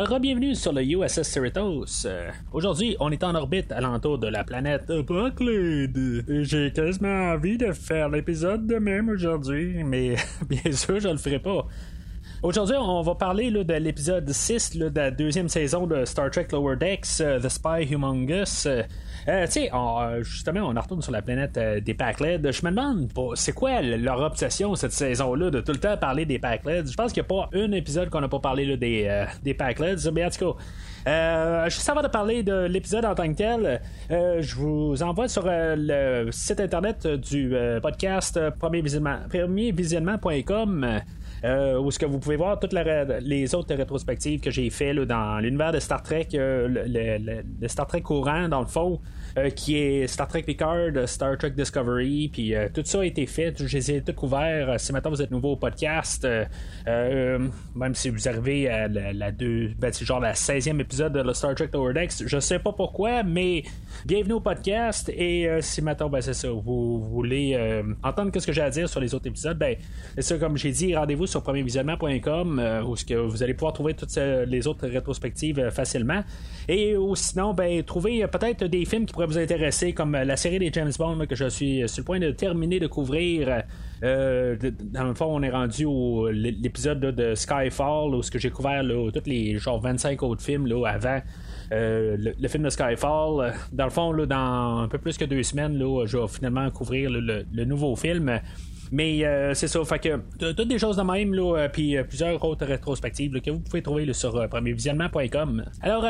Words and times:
Alors, 0.00 0.20
bienvenue 0.20 0.54
sur 0.54 0.72
le 0.72 0.84
USS 0.84 1.22
Cerritos. 1.22 2.04
Euh, 2.04 2.30
Aujourd'hui, 2.52 2.96
on 3.00 3.10
est 3.10 3.24
en 3.24 3.34
orbite 3.34 3.72
alentour 3.72 4.16
de 4.16 4.28
la 4.28 4.44
planète 4.44 4.92
Brooklyn. 4.92 5.88
J'ai 6.28 6.70
quasiment 6.72 7.32
envie 7.32 7.58
de 7.58 7.72
faire 7.72 8.08
l'épisode 8.08 8.64
de 8.64 8.76
même 8.76 9.08
aujourd'hui, 9.08 9.82
mais 9.82 10.14
bien 10.48 10.70
sûr, 10.70 11.00
je 11.00 11.08
le 11.08 11.16
ferai 11.16 11.40
pas. 11.40 11.66
Aujourd'hui, 12.40 12.76
on 12.78 13.02
va 13.02 13.16
parler 13.16 13.50
de 13.50 13.74
l'épisode 13.74 14.30
6 14.30 14.76
là, 14.76 14.90
de 14.90 14.96
la 14.96 15.10
deuxième 15.10 15.48
saison 15.48 15.88
de 15.88 16.04
Star 16.04 16.30
Trek 16.30 16.46
Lower 16.52 16.76
Decks, 16.76 17.20
euh, 17.20 17.40
The 17.40 17.48
Spy 17.48 17.82
Humongous. 17.90 18.66
Euh, 18.66 18.84
euh, 19.26 19.44
tu 19.46 19.52
sais, 19.52 19.70
justement, 20.22 20.60
on 20.60 20.80
retourne 20.80 21.02
sur 21.02 21.10
la 21.10 21.20
planète 21.20 21.58
des 21.58 21.94
Packled. 21.94 22.52
Je 22.52 22.64
me 22.64 22.70
demande, 22.70 23.08
c'est 23.34 23.52
quoi 23.52 23.82
leur 23.82 24.20
obsession 24.22 24.76
cette 24.76 24.92
saison-là 24.92 25.50
de 25.50 25.60
tout 25.60 25.72
le 25.72 25.78
temps 25.80 25.96
parler 25.96 26.26
des 26.26 26.38
Packled? 26.38 26.88
Je 26.88 26.94
pense 26.94 27.12
qu'il 27.12 27.22
n'y 27.22 27.26
a 27.26 27.28
pas 27.28 27.50
un 27.58 27.72
épisode 27.72 28.08
qu'on 28.08 28.20
n'a 28.20 28.28
pas 28.28 28.38
parlé 28.38 28.76
des, 28.76 29.24
des 29.42 29.54
Packled. 29.54 29.98
Mais 30.14 30.24
en 30.24 30.30
tout 30.30 30.54
cas, 31.04 31.68
juste 31.68 31.88
avant 31.90 32.02
de 32.02 32.08
parler 32.08 32.44
de 32.44 32.66
l'épisode 32.66 33.04
en 33.04 33.14
tant 33.16 33.28
que 33.28 33.36
tel, 33.36 33.80
euh, 34.12 34.40
je 34.40 34.54
vous 34.54 35.02
envoie 35.02 35.26
sur 35.28 35.42
le 35.46 36.30
site 36.30 36.60
internet 36.60 37.06
du 37.06 37.52
podcast 37.82 38.38
premiervisionnement- 38.60 39.28
premiervisionnement.com. 39.28 41.00
Euh, 41.44 41.78
où 41.78 41.88
est-ce 41.88 41.98
que 41.98 42.06
vous 42.06 42.18
pouvez 42.18 42.36
voir 42.36 42.58
toutes 42.58 42.74
les 43.20 43.54
autres 43.54 43.74
rétrospectives 43.74 44.40
que 44.40 44.50
j'ai 44.50 44.70
fait 44.70 44.92
là, 44.92 45.04
dans 45.04 45.38
l'univers 45.38 45.72
de 45.72 45.78
Star 45.78 46.02
Trek, 46.02 46.28
euh, 46.34 46.68
le, 46.68 47.68
Star 47.68 47.86
Trek 47.86 48.02
courant 48.02 48.48
dans 48.48 48.60
le 48.60 48.66
fond, 48.66 49.00
euh, 49.36 49.50
qui 49.50 49.76
est 49.76 50.06
Star 50.06 50.26
Trek 50.26 50.42
Picard, 50.42 50.90
Star 51.06 51.36
Trek 51.38 51.50
Discovery, 51.50 52.28
puis 52.32 52.54
tout 52.74 52.82
ça 52.84 53.00
a 53.00 53.04
été 53.04 53.26
fait, 53.26 53.54
je 53.64 53.76
les 53.76 53.90
ai 53.92 54.02
tout 54.02 54.12
couverts. 54.12 54.80
Si 54.80 54.92
maintenant 54.92 55.10
vous 55.10 55.22
êtes 55.22 55.30
nouveau 55.30 55.52
au 55.52 55.56
podcast, 55.56 56.26
même 56.86 57.94
si 57.94 58.10
vous 58.10 58.28
arrivez 58.28 58.68
à 58.68 58.88
la, 58.88 59.12
la 59.12 59.30
deux, 59.30 59.72
ben, 59.78 59.92
genre 59.92 60.20
la 60.20 60.32
16e 60.32 60.80
épisode 60.80 61.12
de 61.12 61.32
Star 61.32 61.54
Trek 61.54 61.70
Lower 61.72 61.94
Decks, 61.94 62.26
je 62.26 62.40
sais 62.40 62.58
pas 62.58 62.72
pourquoi, 62.72 63.22
mais 63.22 63.62
bienvenue 64.04 64.34
au 64.34 64.40
podcast. 64.40 65.08
Et 65.10 65.48
si 65.60 65.82
maintenant, 65.82 66.10
c'est 66.20 66.34
ça, 66.34 66.48
vous, 66.50 67.06
voulez 67.08 67.82
entendre 68.02 68.32
ce 68.38 68.46
que 68.46 68.52
j'ai 68.52 68.62
à 68.62 68.70
dire 68.70 68.88
sur 68.88 69.00
les 69.00 69.14
autres 69.14 69.26
épisodes, 69.26 69.58
ben, 69.58 69.76
c'est 70.16 70.22
ça, 70.22 70.38
comme 70.38 70.56
j'ai 70.56 70.72
dit, 70.72 70.96
rendez-vous 70.96 71.27
sur 71.28 71.42
premiervisionnement.com 71.42 72.58
euh, 72.58 72.82
où 72.82 72.94
vous 73.28 73.42
allez 73.42 73.54
pouvoir 73.54 73.72
trouver 73.72 73.94
toutes 73.94 74.16
euh, 74.18 74.44
les 74.44 74.66
autres 74.66 74.86
rétrospectives 74.88 75.58
euh, 75.58 75.70
facilement. 75.70 76.22
Et 76.68 76.96
ou 76.96 77.14
sinon, 77.14 77.54
ben, 77.54 77.82
trouver 77.82 78.22
euh, 78.24 78.26
peut-être 78.26 78.64
des 78.64 78.84
films 78.84 79.06
qui 79.06 79.12
pourraient 79.12 79.26
vous 79.26 79.38
intéresser, 79.38 79.92
comme 79.92 80.14
euh, 80.14 80.24
la 80.24 80.36
série 80.36 80.58
des 80.58 80.70
James 80.72 80.92
Bond 80.98 81.26
que 81.26 81.36
je 81.36 81.48
suis 81.48 81.82
euh, 81.82 81.86
sur 81.86 82.00
le 82.00 82.04
point 82.04 82.18
de 82.18 82.30
terminer 82.30 82.80
de 82.80 82.86
couvrir. 82.86 83.62
Euh, 84.02 84.56
dans 84.80 85.04
le 85.04 85.14
fond, 85.14 85.26
on 85.26 85.42
est 85.42 85.50
rendu 85.50 85.84
au 85.84 86.28
l'épisode 86.30 87.00
de 87.00 87.34
Skyfall 87.34 88.14
où 88.14 88.22
ce 88.22 88.30
que 88.30 88.38
j'ai 88.38 88.50
couvert 88.50 88.82
tous 89.12 89.22
les 89.26 89.58
genre 89.58 89.80
25 89.80 90.22
autres 90.22 90.42
films 90.42 90.66
là, 90.66 90.86
avant. 90.86 91.20
euh, 91.72 92.16
le, 92.38 92.48
film 92.48 92.64
de 92.64 92.70
Skyfall, 92.70 93.40
Euh, 93.40 93.50
dans 93.72 93.84
le 93.84 93.90
fond, 93.90 94.12
là, 94.12 94.26
dans 94.26 94.78
un 94.80 94.88
peu 94.88 94.98
plus 94.98 95.16
que 95.16 95.24
deux 95.24 95.42
semaines, 95.42 95.76
là, 95.78 96.06
je 96.06 96.16
vais 96.16 96.28
finalement 96.28 96.70
couvrir 96.70 97.10
le 97.10 97.64
nouveau 97.64 97.96
film. 97.96 98.40
Mais 98.90 99.24
euh, 99.24 99.54
c'est 99.54 99.68
ça, 99.68 99.84
fait 99.84 99.98
que 99.98 100.52
toutes 100.52 100.68
des 100.68 100.78
choses 100.78 100.96
de 100.96 101.02
même, 101.02 101.34
là, 101.34 101.56
euh, 101.56 101.68
puis 101.68 101.96
euh, 101.96 102.04
plusieurs 102.04 102.42
autres 102.44 102.64
rétrospectives 102.66 103.34
là, 103.34 103.40
que 103.40 103.50
vous 103.50 103.60
pouvez 103.60 103.82
trouver 103.82 104.04
là, 104.06 104.12
sur 104.14 104.34
euh, 104.36 104.46
premiervisionnement.com. 104.48 105.64
Alors, 105.82 106.04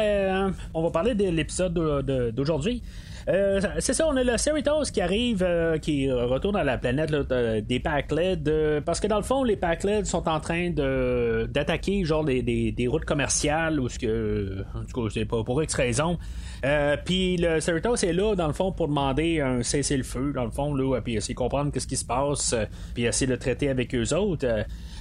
on 0.74 0.82
va 0.82 0.90
parler 0.90 1.14
de 1.14 1.24
l'épisode 1.28 1.74
de- 1.74 2.02
de- 2.02 2.30
d'aujourd'hui. 2.30 2.82
Euh, 3.28 3.60
c'est 3.78 3.92
ça, 3.92 4.06
on 4.08 4.16
a 4.16 4.24
le 4.24 4.38
Cerritos 4.38 4.84
qui 4.92 5.02
arrive, 5.02 5.42
euh, 5.42 5.76
qui 5.76 6.10
retourne 6.10 6.56
à 6.56 6.64
la 6.64 6.78
planète 6.78 7.10
des 7.10 7.80
Packled, 7.80 8.48
euh, 8.48 8.80
parce 8.80 9.00
que 9.00 9.06
dans 9.06 9.18
le 9.18 9.22
fond, 9.22 9.44
les 9.44 9.56
Packled 9.56 10.06
sont 10.06 10.26
en 10.28 10.40
train 10.40 10.70
d'attaquer 10.70 12.04
des, 12.24 12.72
des, 12.72 12.86
routes 12.86 13.04
commerciales 13.04 13.80
ou 13.80 13.88
ce 13.88 13.98
que, 13.98 14.64
en 14.74 14.84
tout 14.84 15.02
cas, 15.02 15.08
c'est 15.12 15.26
pas 15.26 15.44
pour 15.44 15.62
X 15.62 15.74
raison. 15.74 16.18
Euh, 16.64 16.96
puis 17.04 17.36
le 17.36 17.60
Cerritos 17.60 17.96
est 17.96 18.12
là 18.12 18.34
dans 18.34 18.46
le 18.46 18.52
fond 18.52 18.72
pour 18.72 18.88
demander 18.88 19.40
un 19.40 19.62
cessez-le-feu 19.62 20.32
dans 20.34 20.44
le 20.44 20.50
fond 20.50 20.74
là, 20.74 21.00
puis 21.00 21.16
essayer 21.16 21.34
de 21.34 21.38
comprendre 21.38 21.70
qu'est-ce 21.70 21.86
qui 21.86 21.96
se 21.96 22.04
passe, 22.06 22.54
puis 22.94 23.04
essayer 23.04 23.30
de 23.30 23.36
traiter 23.36 23.68
avec 23.68 23.94
eux 23.94 24.14
autres. 24.14 24.46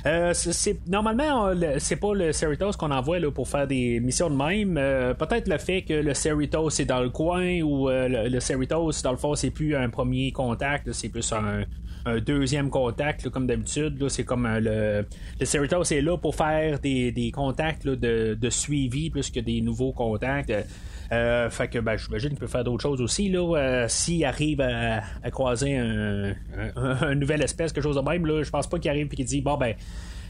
Euh, 0.06 0.34
c'est- 0.34 0.88
normalement 0.88 1.52
c'est 1.80 1.96
pas 1.96 2.14
le 2.14 2.32
Cerritos 2.32 2.74
qu'on 2.74 2.92
envoie 2.92 3.20
là, 3.20 3.32
pour 3.32 3.48
faire 3.48 3.68
des 3.68 4.00
missions 4.00 4.30
de 4.30 4.36
même. 4.36 4.76
Peut-être 5.18 5.48
le 5.48 5.58
fait 5.58 5.82
que 5.82 5.94
le 5.94 6.14
Cerritos 6.14 6.70
est 6.70 6.86
dans 6.86 7.02
le 7.02 7.10
coin 7.10 7.62
ou 7.62 7.90
euh, 7.90 8.17
le, 8.24 8.30
le 8.30 8.40
Cerritos 8.40 8.92
dans 9.04 9.12
le 9.12 9.18
fond 9.18 9.36
c'est 9.36 9.52
plus 9.52 9.76
un 9.76 9.90
premier 9.90 10.32
contact, 10.32 10.92
c'est 10.92 11.10
plus 11.10 11.32
un, 11.34 11.64
deuxième 12.26 12.70
contact 12.70 13.30
comme 13.30 13.48
d'habitude. 13.48 14.08
C'est 14.08 14.24
comme 14.24 14.46
euh, 14.46 14.60
le, 14.62 15.06
le 15.40 15.46
Cerritos 15.46 15.84
est 15.84 16.02
là 16.02 16.18
pour 16.18 16.36
faire 16.36 16.80
des, 16.80 17.32
contacts 17.34 17.86
de, 17.86 18.50
suivi 18.50 19.10
plus 19.10 19.30
que 19.30 19.42
des 19.42 19.60
nouveaux 19.62 19.92
contacts. 19.92 20.54
Euh, 21.12 21.50
fait 21.50 21.68
que 21.68 21.80
ben, 21.80 21.98
j'imagine 21.98 22.30
qu'il 22.30 22.40
peut 22.40 22.48
faire 22.48 22.64
d'autres 22.64 22.84
choses 22.84 23.02
aussi. 23.02 23.34
euh, 23.36 23.86
S'il 23.88 24.24
arrive 24.26 24.62
à, 24.62 25.02
croiser 25.32 25.78
un, 25.78 26.34
un, 26.76 27.02
un 27.02 27.16
nouvelle 27.16 27.42
espèce, 27.42 27.74
quelque 27.74 27.84
chose 27.84 27.96
de 27.96 28.02
même, 28.02 28.26
là, 28.26 28.42
je 28.44 28.50
pense 28.50 28.68
pas 28.68 28.80
qu'il 28.80 28.90
arrive 28.90 29.08
et 29.12 29.16
qu'il 29.16 29.26
dit 29.26 29.42
bon 29.42 29.58
ben 29.58 29.76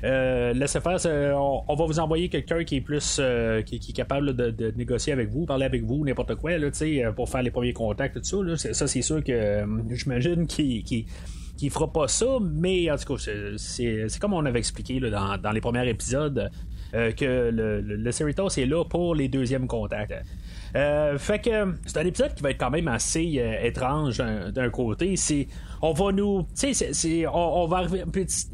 euh, 0.03 0.53
laissez 0.53 0.79
faire, 0.79 0.97
on, 1.35 1.75
va 1.75 1.85
vous 1.85 1.99
envoyer 1.99 2.29
quelqu'un 2.29 2.63
qui 2.63 2.77
est 2.77 2.81
plus 2.81 3.17
euh, 3.19 3.61
qui, 3.63 3.79
qui 3.79 3.91
est 3.91 3.95
capable 3.95 4.35
de, 4.35 4.71
négocier 4.75 5.13
avec 5.13 5.29
vous, 5.29 5.45
parler 5.45 5.65
avec 5.65 5.83
vous, 5.83 6.05
n'importe 6.05 6.35
quoi, 6.35 6.57
là, 6.57 6.69
euh, 6.81 7.11
pour 7.13 7.29
faire 7.29 7.41
les 7.41 7.51
premiers 7.51 7.73
contacts, 7.73 8.15
tout 8.15 8.23
ça. 8.23 8.37
Là, 8.43 8.57
ça, 8.57 8.87
c'est 8.87 9.01
sûr 9.01 9.23
que 9.23 9.63
j'imagine 9.89 10.45
qu'il 10.47 10.83
qu'il- 10.83 11.05
qu'il 11.57 11.71
fera 11.71 11.91
pas 11.91 12.07
ça, 12.07 12.37
mais 12.39 12.91
en 12.91 12.97
tout 12.97 13.15
cas, 13.15 13.31
c'est- 13.57 14.19
comme 14.19 14.33
on 14.33 14.45
avait 14.45 14.59
expliqué 14.59 14.99
là, 14.99 15.39
dans, 15.41 15.51
les 15.51 15.61
premiers 15.61 15.89
épisodes. 15.89 16.51
que 16.93 17.49
le, 17.51 17.81
le, 17.81 18.11
Cerritos 18.11 18.47
est 18.57 18.65
là 18.65 18.85
pour 18.85 19.13
les 19.15 19.27
deuxièmes 19.27 19.67
contacts. 19.67 20.13
Fait 20.73 21.39
que 21.39 21.73
c'est 21.85 21.97
un 21.97 22.05
épisode 22.05 22.33
qui 22.35 22.43
va 22.43 22.51
être 22.51 22.59
quand 22.59 22.69
même 22.69 22.87
assez 22.87 23.41
étrange 23.63 24.19
d'un, 24.19 24.51
d'un 24.51 24.69
côté. 24.69 25.15
On 25.81 25.93
va 25.93 26.11
nous, 26.11 26.47
tu 26.57 26.73
sais, 26.73 27.25
on, 27.27 27.67
va 27.67 27.77
arriver 27.77 28.03
petit, 28.11 28.47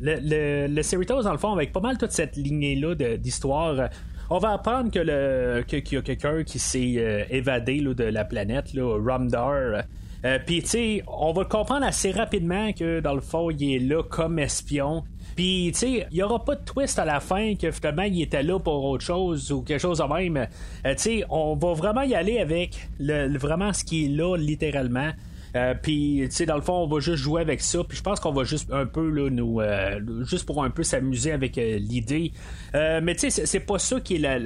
le, 0.00 0.66
le, 0.68 0.82
Cerritos 0.82 1.22
dans 1.22 1.32
le 1.32 1.38
fond 1.38 1.52
avec 1.52 1.72
pas 1.72 1.80
mal 1.80 1.98
toute 1.98 2.12
cette 2.12 2.36
lignée 2.36 2.74
là 2.76 2.94
d'histoire. 3.16 3.78
euh, 3.80 3.86
On 4.30 4.38
va 4.38 4.52
apprendre 4.52 4.90
que 4.90 5.62
qu'il 5.62 5.94
y 5.94 5.96
a 5.98 6.02
quelqu'un 6.02 6.42
qui 6.44 6.58
s'est 6.58 6.94
euh, 6.98 7.24
évadé 7.30 7.80
de 7.80 8.04
la 8.04 8.24
planète, 8.24 8.72
là, 8.74 8.98
Ramdar. 9.04 9.82
Euh, 10.24 10.38
Puis, 10.46 10.60
tu 10.62 10.68
sais, 10.68 11.02
on 11.08 11.32
va 11.32 11.44
comprendre 11.46 11.84
assez 11.86 12.10
rapidement 12.10 12.72
que 12.72 13.00
dans 13.00 13.14
le 13.14 13.22
fond, 13.22 13.50
il 13.50 13.74
est 13.74 13.78
là 13.78 14.02
comme 14.02 14.38
espion. 14.38 15.02
Puis, 15.34 15.70
tu 15.72 15.78
sais, 15.78 16.06
il 16.10 16.14
n'y 16.16 16.22
aura 16.22 16.44
pas 16.44 16.56
de 16.56 16.64
twist 16.64 16.98
à 16.98 17.04
la 17.06 17.20
fin 17.20 17.54
que 17.54 17.70
finalement 17.70 18.02
il 18.02 18.20
était 18.20 18.42
là 18.42 18.58
pour 18.58 18.84
autre 18.84 19.04
chose 19.04 19.50
ou 19.50 19.62
quelque 19.62 19.80
chose 19.80 19.98
de 19.98 20.04
même. 20.04 20.46
Tu 20.84 20.90
sais, 20.96 21.24
on 21.30 21.54
va 21.56 21.72
vraiment 21.72 22.02
y 22.02 22.14
aller 22.14 22.38
avec 22.38 22.88
le- 22.98 23.38
vraiment 23.38 23.72
ce 23.72 23.82
qui 23.84 24.04
est 24.04 24.08
là, 24.08 24.36
littéralement. 24.36 25.10
Euh, 25.56 25.74
puis, 25.80 26.20
tu 26.24 26.30
sais, 26.30 26.46
dans 26.46 26.56
le 26.56 26.60
fond, 26.62 26.74
on 26.84 26.86
va 26.86 27.00
juste 27.00 27.22
jouer 27.22 27.40
avec 27.42 27.60
ça. 27.60 27.82
Puis, 27.84 27.98
je 27.98 28.02
pense 28.02 28.20
qu'on 28.20 28.32
va 28.32 28.44
juste 28.44 28.70
un 28.72 28.86
peu, 28.86 29.08
là, 29.10 29.30
nous, 29.30 29.60
euh, 29.60 30.00
juste 30.24 30.46
pour 30.46 30.62
un 30.64 30.70
peu 30.70 30.82
s'amuser 30.82 31.32
avec 31.32 31.58
euh, 31.58 31.78
l'idée. 31.78 32.32
Mais, 32.74 33.14
tu 33.14 33.30
sais, 33.30 33.46
c'est- 33.46 33.60
pas 33.60 33.78
ça 33.78 34.00
qui 34.00 34.16
est 34.16 34.38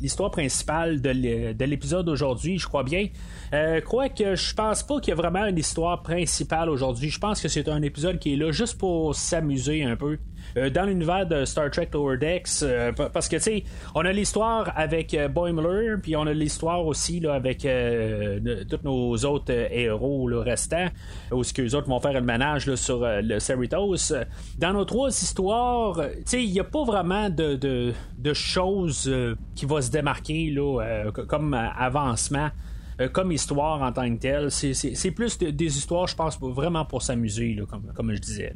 l'histoire 0.00 0.30
principale 0.30 1.00
de 1.02 1.10
l'é- 1.10 1.54
de 1.54 1.64
l'épisode 1.64 2.06
d'aujourd'hui, 2.06 2.58
je 2.58 2.66
crois 2.66 2.84
bien. 2.84 3.08
Euh, 3.52 3.80
crois 3.80 4.08
que 4.08 4.34
je 4.34 4.54
pense 4.54 4.82
pas 4.82 4.98
qu'il 5.00 5.10
y 5.10 5.12
a 5.12 5.16
vraiment 5.16 5.44
une 5.46 5.58
histoire 5.58 6.02
principale 6.02 6.70
aujourd'hui. 6.70 7.10
Je 7.10 7.18
pense 7.18 7.40
que 7.40 7.48
c'est 7.48 7.68
un 7.68 7.82
épisode 7.82 8.18
qui 8.18 8.32
est 8.32 8.36
là 8.36 8.50
juste 8.50 8.78
pour 8.78 9.14
s'amuser 9.14 9.82
un 9.84 9.96
peu. 9.96 10.16
Euh, 10.56 10.70
dans 10.70 10.84
l'univers 10.84 11.26
de 11.26 11.44
Star 11.44 11.70
Trek 11.70 11.88
Lower 11.92 12.18
Decks, 12.18 12.48
euh, 12.62 12.92
pa- 12.92 13.08
parce 13.08 13.28
que 13.28 13.36
tu 13.36 13.42
sais, 13.42 13.64
on 13.94 14.00
a 14.04 14.12
l'histoire 14.12 14.72
avec 14.76 15.14
euh, 15.14 15.28
Boimler, 15.28 15.94
puis 16.02 16.14
on 16.16 16.26
a 16.26 16.32
l'histoire 16.32 16.84
aussi 16.86 17.20
là, 17.20 17.34
avec 17.34 17.66
tous 18.68 18.78
nos 18.84 19.16
autres 19.24 19.52
héros 19.52 20.28
là, 20.28 20.42
restants, 20.42 20.88
où 21.30 21.42
ce 21.44 21.52
que 21.52 21.62
les 21.62 21.74
autres 21.74 21.88
vont 21.88 22.00
faire 22.00 22.12
le 22.12 22.20
ménage 22.20 22.66
là, 22.66 22.76
sur 22.76 23.00
le 23.04 23.38
Cerritos. 23.38 24.12
Dans 24.58 24.72
nos 24.72 24.84
trois 24.84 25.08
histoires, 25.10 26.00
tu 26.16 26.22
sais, 26.26 26.44
il 26.44 26.52
n'y 26.52 26.60
a 26.60 26.64
pas 26.64 26.84
vraiment 26.84 27.28
de, 27.30 27.54
de, 27.56 27.92
choses 28.34 29.12
qui 29.54 29.64
va 29.66 29.80
se 29.82 29.90
démarquer 29.90 30.50
là, 30.50 31.04
co- 31.14 31.24
comme 31.26 31.54
avancement. 31.54 32.50
comme 33.12 33.32
histoire 33.32 33.82
en 33.82 33.90
tant 33.92 34.08
que 34.14 34.20
telle, 34.20 34.50
c'est, 34.50 35.10
plus 35.10 35.38
de- 35.38 35.50
des 35.50 35.76
histoires, 35.78 36.06
je 36.06 36.14
pense, 36.14 36.38
vraiment 36.40 36.84
pour 36.84 37.02
s'amuser, 37.02 37.58
comme, 37.68 37.90
comme 37.94 38.12
je 38.14 38.20
disais. 38.20 38.52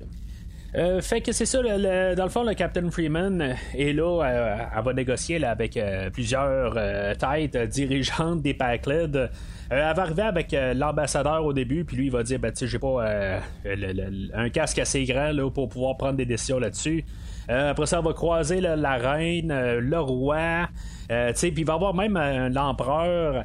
Fait 1.01 1.21
que 1.23 1.33
c'est 1.33 1.47
ça, 1.47 1.63
dans 1.63 2.25
le 2.25 2.31
fond, 2.31 2.43
le 2.43 2.55
Captain 2.55 2.91
Freeman 2.91 3.57
est 3.75 3.93
là, 3.93 4.23
elle 4.23 4.85
va 4.85 4.93
négocier 4.93 5.43
avec 5.45 5.79
plusieurs 6.13 6.75
têtes 7.17 7.57
dirigeantes 7.71 8.43
des 8.43 8.55
Packled. 8.55 9.31
elle 9.71 9.79
va 9.79 10.03
arriver 10.03 10.23
avec 10.23 10.55
l'ambassadeur 10.75 11.45
au 11.45 11.53
début, 11.53 11.85
puis 11.85 11.97
lui 11.97 12.07
il 12.07 12.13
va 12.13 12.23
dire 12.23 12.39
ben, 12.39 12.53
tu 12.53 12.59
sais, 12.59 12.67
j'ai 12.67 12.79
pas 12.79 13.41
un 13.65 14.49
casque 14.51 14.79
assez 14.79 15.05
grand 15.05 15.33
là, 15.33 15.51
pour 15.51 15.69
pouvoir 15.69 15.97
prendre 15.97 16.17
des 16.17 16.27
décisions 16.27 16.59
là-dessus. 16.59 17.05
Euh, 17.51 17.71
après 17.71 17.87
ça, 17.87 18.01
on 18.01 18.03
va 18.03 18.13
croiser 18.13 18.61
la 18.61 18.95
reine, 18.97 19.51
euh, 19.51 19.81
le 19.81 20.01
roi. 20.01 20.69
Euh, 21.11 21.33
puis 21.33 21.53
il 21.57 21.65
va 21.65 21.75
y 21.75 21.77
avoir 21.77 21.95
même 21.95 22.19
l'empereur. 22.53 23.45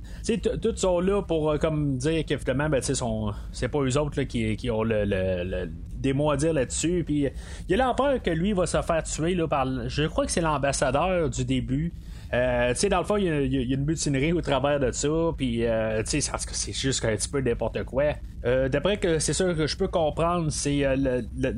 Tous 0.62 0.76
sont 0.76 1.00
là 1.00 1.22
pour 1.22 1.58
comme 1.60 1.98
dire 1.98 2.26
qu'effectivement, 2.26 2.70
ben, 2.70 2.82
c'est 2.82 3.68
pas 3.68 3.80
eux 3.80 3.98
autres 3.98 4.24
qui, 4.24 4.56
qui, 4.56 4.72
ont 4.72 4.84
le, 4.84 5.70
des 5.94 6.14
mots 6.14 6.32
à 6.32 6.38
dire 6.38 6.54
là-dessus. 6.54 7.04
Puis 7.06 7.28
il 7.70 7.72
y 7.72 7.80
a 7.80 7.86
l'empereur 7.86 8.22
que 8.22 8.32
lui 8.32 8.54
va 8.54 8.66
se 8.66 8.82
faire 8.82 9.04
tuer 9.04 9.36
là, 9.36 9.48
par. 9.48 9.68
Je 9.88 10.04
crois 10.08 10.26
que 10.26 10.32
c'est 10.32 10.42
l'ambassadeur 10.42 11.30
du 11.30 11.46
début. 11.46 11.94
Euh, 12.34 12.74
tu 12.74 12.80
sais, 12.80 12.90
dans 12.90 13.00
le 13.00 13.06
fond, 13.06 13.18
il 13.18 13.26
y, 13.26 13.74
a 13.74 13.76
une 13.76 13.86
mutinerie 13.86 14.32
au 14.32 14.42
travers 14.42 14.80
de 14.80 14.92
ça, 14.92 15.10
puis, 15.36 15.66
euh, 15.66 16.02
tu 16.04 16.22
sais, 16.22 16.32
c'est 16.52 16.74
juste 16.74 17.04
un 17.04 17.16
petit 17.16 17.28
peu 17.28 17.42
n'importe 17.42 17.84
quoi. 17.84 18.14
Euh, 18.46 18.70
d'après 18.70 18.98
que 18.98 19.20
c'est 19.20 19.34
sûr 19.34 19.56
que 19.56 19.68
je 19.68 19.76
peux 19.76 19.90
comprendre, 19.90 20.50
c'est 20.50 20.84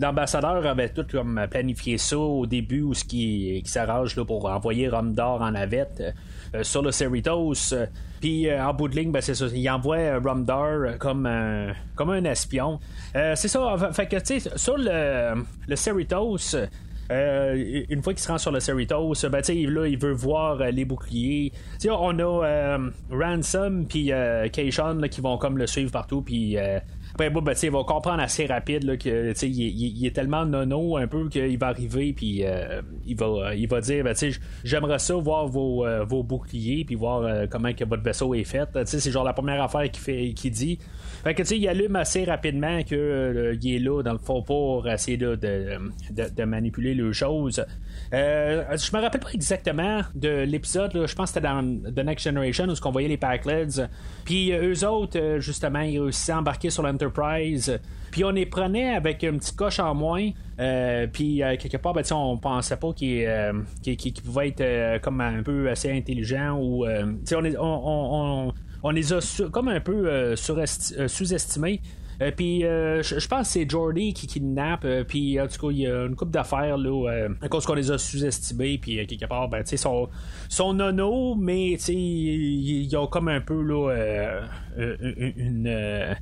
l'ambassadeur 0.02 0.66
avait 0.66 0.90
tout 0.90 1.06
comme 1.10 1.46
planifié 1.50 1.98
ça 1.98 2.18
au 2.18 2.48
début, 2.48 2.82
où 2.82 2.94
ce 2.94 3.04
qui, 3.04 3.62
s'arrange 3.66 4.22
pour 4.24 4.46
envoyer 4.46 4.90
Romdor 4.90 5.42
en 5.42 5.52
navette 5.52 6.04
sur 6.64 6.82
le 6.82 6.92
Cerritos. 6.92 7.76
Puis 8.20 8.52
en 8.52 8.74
bout 8.74 8.88
de 8.88 8.96
ligne, 8.96 9.12
ben, 9.12 9.22
c'est 9.22 9.36
ça, 9.36 9.46
il 9.54 9.70
envoie 9.70 10.18
Romdar 10.18 10.98
comme, 10.98 11.30
comme 11.96 12.10
un 12.10 12.24
espion. 12.26 12.80
c'est 13.14 13.48
ça, 13.48 13.92
fait 13.94 14.08
que 14.08 14.18
tu 14.18 14.40
sais, 14.40 14.58
sur 14.58 14.78
le, 14.78 15.44
le 15.68 15.76
Cerritos, 15.76 16.56
euh, 17.14 17.84
une 17.90 18.02
fois 18.02 18.14
qu'il 18.14 18.22
se 18.22 18.28
rend 18.28 18.38
sur 18.38 18.52
le 18.52 18.60
Cerritos, 18.60 19.14
ben, 19.30 19.42
là, 19.42 19.88
il 19.88 19.98
veut 19.98 20.14
voir 20.14 20.62
euh, 20.62 20.72
les 20.72 20.86
boucliers. 20.86 21.52
On 21.90 22.18
a 22.20 22.46
euh, 22.46 22.90
Ransom 23.12 23.86
puis 23.88 24.12
Keishon 24.52 25.02
qui 25.10 25.22
vont 25.22 25.38
comme 25.38 25.58
le 25.58 25.68
suivre 25.68 25.92
partout. 25.92 26.22
Puis 26.22 26.58
après, 27.14 27.30
ben, 27.30 27.54
il 27.62 27.72
va 27.72 27.84
comprendre 27.84 28.22
assez 28.22 28.46
rapide 28.46 28.84
là, 28.84 28.98
que 28.98 29.34
il, 29.46 30.06
est 30.06 30.16
tellement 30.16 30.46
nono 30.46 30.98
un 30.98 31.08
peu 31.08 31.30
qu'il 31.30 31.58
va 31.58 31.68
arriver 31.68 32.14
puis 32.14 32.44
il 33.06 33.16
va 33.16 33.56
il 33.56 33.68
va 33.68 33.82
dire 33.82 34.04
ben, 34.04 34.16
j'aimerais 34.64 35.00
ça 35.00 35.16
voir 35.16 35.48
vos, 35.48 35.86
vos 36.06 36.24
boucliers 36.24 36.84
puis 36.86 36.96
voir 36.96 37.48
comment 37.50 37.74
que 37.74 37.86
votre 37.86 38.04
vaisseau 38.04 38.34
est 38.34 38.44
fait. 38.44 38.68
C'est 38.86 39.12
genre 39.12 39.24
la 39.24 39.34
première 39.34 39.62
affaire 39.62 39.90
qu'il 39.92 40.02
fait 40.02 40.34
qu'il 40.34 40.52
dit. 40.52 40.80
Fait 41.24 41.34
que, 41.34 41.42
tu 41.42 41.50
sais, 41.50 41.58
il 41.58 41.68
allume 41.70 41.96
assez 41.96 42.26
rapidement 42.26 42.80
euh, 42.92 43.56
est 43.64 43.80
là, 43.80 44.02
dans 44.04 44.12
le 44.12 44.18
fond, 44.20 44.42
pour 44.42 44.90
essayer 44.90 45.16
de, 45.16 45.36
de, 45.36 46.44
manipuler 46.44 46.94
les 46.94 47.14
choses. 47.14 47.66
Euh, 48.14 48.64
je 48.76 48.96
me 48.96 49.02
rappelle 49.02 49.22
pas 49.22 49.32
exactement 49.34 50.02
de 50.16 50.44
l'épisode, 50.44 50.92
je 50.94 51.16
pense 51.16 51.32
que 51.32 51.36
c'était 51.36 51.48
dans 51.48 51.64
The 51.64 52.06
Next 52.06 52.26
Generation 52.26 52.68
où 52.68 52.74
on 52.84 52.92
voyait 52.92 53.08
les 53.08 53.18
Packleds. 53.18 53.88
Puis 54.26 54.52
euh, 54.52 54.74
eux 54.74 54.86
autres, 54.86 55.38
justement, 55.40 55.80
ils 55.80 56.00
réussissaient 56.02 56.34
à 56.34 56.40
embarquer 56.40 56.70
sur 56.70 56.84
l'Enterprise. 56.84 57.03
Puis 58.12 58.24
on 58.24 58.30
les 58.30 58.46
prenait 58.46 58.94
avec 58.94 59.24
un 59.24 59.38
petit 59.38 59.56
coche 59.56 59.80
en 59.80 59.96
moins. 59.96 60.30
puis 61.12 61.42
quelque 61.60 61.78
part, 61.78 61.94
ben, 61.94 62.04
on 62.12 62.38
pensait 62.38 62.78
pas 62.78 62.94
qu'il 62.94 63.28
pouvait 64.24 64.50
être 64.50 65.02
comme 65.02 65.22
un 65.22 65.42
peu 65.44 65.70
assez 65.70 65.92
intelligent 65.92 66.58
ou 66.60 66.86
on, 66.86 67.52
on, 67.60 68.54
on 68.84 68.92
les 68.92 69.14
a 69.14 69.20
comme 69.52 69.70
un 69.70 69.80
peu 69.80 70.08
euh, 70.08 70.36
euh, 70.36 71.08
sous-estimés. 71.08 71.82
Euh, 72.22 72.32
puis 72.36 72.62
je 72.62 73.28
pense 73.28 73.48
que 73.48 73.54
c'est 73.54 73.70
Jordy 73.70 74.14
qui 74.14 74.28
kidnappe, 74.28 74.86
puis 75.08 75.42
en 75.42 75.48
tout 75.48 75.68
cas 75.68 75.72
il 75.72 75.80
y 75.80 75.88
a 75.88 76.06
une 76.06 76.16
coupe 76.16 76.30
d'affaires 76.30 76.78
là, 76.78 77.28
à 77.42 77.48
cause 77.48 77.66
qu'on 77.66 77.74
les 77.74 77.90
a 77.90 77.98
sous-estimés, 77.98 78.78
puis 78.78 79.06
quelque 79.08 79.26
part, 79.26 79.50
ben 79.50 79.66
sont, 79.66 80.10
sont 80.48 80.74
nono, 80.74 81.34
mais 81.34 81.72
ils 81.74 82.96
ont 82.96 83.08
comme 83.08 83.30
un 83.30 83.42
peu 83.42 83.60
là 83.64 84.44
une 84.78 85.68
une 85.68 86.16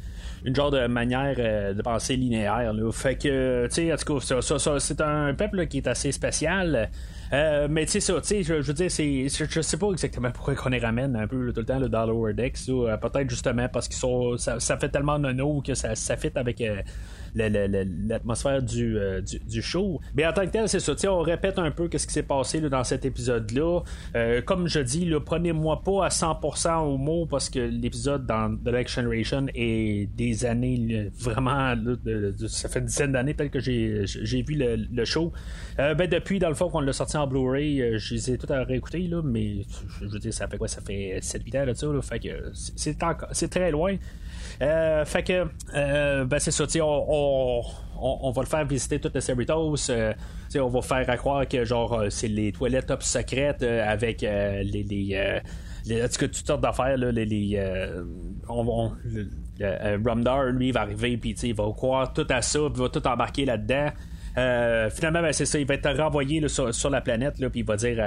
genre 0.46 0.72
de 0.72 0.88
manière 0.88 1.36
de 1.36 1.82
penser 1.82 2.16
linéaire. 2.16 2.74
Là. 2.74 2.92
Fait 2.92 3.16
que, 3.16 3.68
tu 3.68 3.74
sais, 3.74 3.94
en 3.94 3.96
tout 3.96 4.20
cas, 4.20 4.80
c'est 4.80 5.02
un 5.02 5.34
peuple 5.34 5.68
qui 5.68 5.78
est 5.78 5.88
assez 5.88 6.12
spécial. 6.12 6.90
Euh, 7.34 7.68
mais 7.70 7.86
tu 7.86 7.94
sais 7.94 8.00
ça, 8.02 8.20
tu 8.20 8.28
sais, 8.28 8.44
je, 8.44 8.56
veux 8.56 8.74
dire, 8.74 8.92
c'est, 8.92 9.28
je, 9.30 9.62
sais 9.62 9.78
pas 9.78 9.90
exactement 9.92 10.32
pourquoi 10.32 10.54
qu'on 10.54 10.70
les 10.70 10.80
ramène 10.80 11.16
un 11.16 11.28
peu 11.28 11.54
tout 11.54 11.62
le 11.62 11.66
temps 11.66 11.80
le 11.80 11.88
dans 11.88 12.06
Lower 12.06 12.34
Decks. 12.34 12.58
Euh, 12.68 12.98
peut-être 12.98 13.30
justement 13.30 13.70
parce 13.70 13.88
qu'ils 13.88 13.98
sont, 13.98 14.36
ça, 14.38 14.60
fait 14.60 14.90
tellement 14.90 15.18
nono 15.18 15.62
que 15.62 15.74
ça, 15.74 15.96
ça 15.96 16.18
fit 16.18 16.32
avec 16.36 16.60
euh, 16.60 16.82
l'atmosphère 17.36 18.62
euh, 18.78 19.22
du, 19.22 19.40
du, 19.40 19.62
show. 19.62 20.00
Mais 20.16 20.26
en 20.26 20.34
tant 20.34 20.46
que 20.46 20.52
tel, 20.52 20.68
c'est 20.68 20.80
ça. 20.80 20.94
On 21.12 21.22
répète 21.22 21.60
un 21.60 21.72
peu 21.72 21.90
ce 21.92 22.06
qui 22.06 22.14
s'est 22.14 22.24
passé 22.24 22.62
dans 22.62 22.84
cet 22.84 23.06
épisode-là. 23.06 23.82
Euh, 24.16 24.42
comme 24.42 24.68
je 24.68 24.80
dis, 24.80 25.12
prenez-moi 25.26 25.82
pas 25.84 26.06
à 26.06 26.10
100% 26.10 26.80
au 26.80 26.98
mot 26.98 27.26
parce 27.26 27.50
que 27.50 27.60
l'épisode 27.60 28.26
dans 28.26 28.56
The 28.56 28.68
Next 28.68 28.96
Generation 28.96 29.46
est 29.54 30.10
des 30.16 30.46
années 30.46 31.10
vraiment. 31.18 31.74
ça 32.48 32.70
fait 32.70 32.80
une 32.80 32.86
dizaine 32.86 33.12
d'années 33.12 33.34
peut-être 33.34 33.52
que 33.52 33.60
j'ai, 33.60 34.42
vu 34.42 34.56
le, 34.58 35.06
show. 35.06 35.32
Euh, 35.80 35.94
ben, 35.94 36.10
depuis, 36.10 36.40
dans 36.40 36.50
le 36.50 36.56
fond, 36.56 36.70
qu'on 36.70 36.82
l'a 36.82 36.94
sorti 36.94 37.18
en 37.18 37.28
Blu-ray, 37.28 37.98
je 37.98 38.14
les 38.14 38.32
ai 38.32 38.38
tous 38.38 38.52
à 38.52 38.64
réécouter, 38.64 39.08
là, 39.08 39.22
mais 39.24 39.62
je 40.00 40.06
veux 40.06 40.20
dire, 40.20 40.34
ça 40.34 40.48
fait 40.48 40.58
quoi? 40.58 40.68
Ça 40.68 40.82
fait 40.82 41.20
7-8 41.22 41.64
ans 41.64 41.66
de 41.68 41.74
ça. 41.74 41.88
fait 42.02 42.20
que 42.20 42.52
c'est 42.54 43.50
très 43.50 43.72
loin. 43.72 43.98
Euh, 44.62 45.06
fait 45.06 45.24
que, 45.24 45.48
euh, 45.74 46.26
ben 46.26 46.40
c'est 46.40 46.52
ça, 46.52 46.66
on, 46.82 47.64
on, 48.00 48.20
on, 48.22 48.32
va 48.32 48.42
le 48.44 48.48
faire 48.48 48.66
visiter 48.66 49.00
toutes 49.00 49.16
les 49.16 49.22
Cerritos. 49.22 49.90
Euh, 49.90 50.14
on 50.56 50.68
va 50.68 50.82
faire 50.82 51.18
croire 51.18 51.48
que 51.48 51.66
genre 51.66 52.04
c'est 52.10 52.28
les 52.28 52.52
toilettes 52.52 52.88
top 52.88 53.02
secrètes 53.02 53.64
avec 53.64 54.22
les. 54.22 54.64
les 54.64 55.42
les, 55.84 56.08
toutes 56.08 56.36
sortes 56.36 56.62
d'affaires, 56.62 56.96
là, 56.96 57.12
les, 57.12 57.26
les 57.26 57.60
on, 58.48 58.92
Rumdar, 59.60 60.46
lui, 60.52 60.72
va 60.72 60.82
arriver, 60.82 61.18
puis 61.18 61.32
il 61.32 61.56
va 61.56 61.64
croire 61.76 62.14
tout 62.14 62.28
à 62.30 62.44
ça, 62.44 62.60
puis 62.60 62.74
il 62.76 62.82
va 62.82 62.90
tout 62.90 63.08
embarquer 63.08 63.46
là-dedans. 63.46 63.90
finalement, 64.92 65.24
ben, 65.24 65.34
c'est 65.34 65.46
ça, 65.46 65.58
il 65.58 65.66
va 65.66 65.74
être 65.74 65.90
renvoyé 65.98 66.48
sur, 66.50 66.72
sur, 66.72 66.92
la 66.92 67.02
planète, 67.02 67.34
puis 67.38 67.62
il 67.62 67.66
va 67.66 67.78
dire 67.78 67.98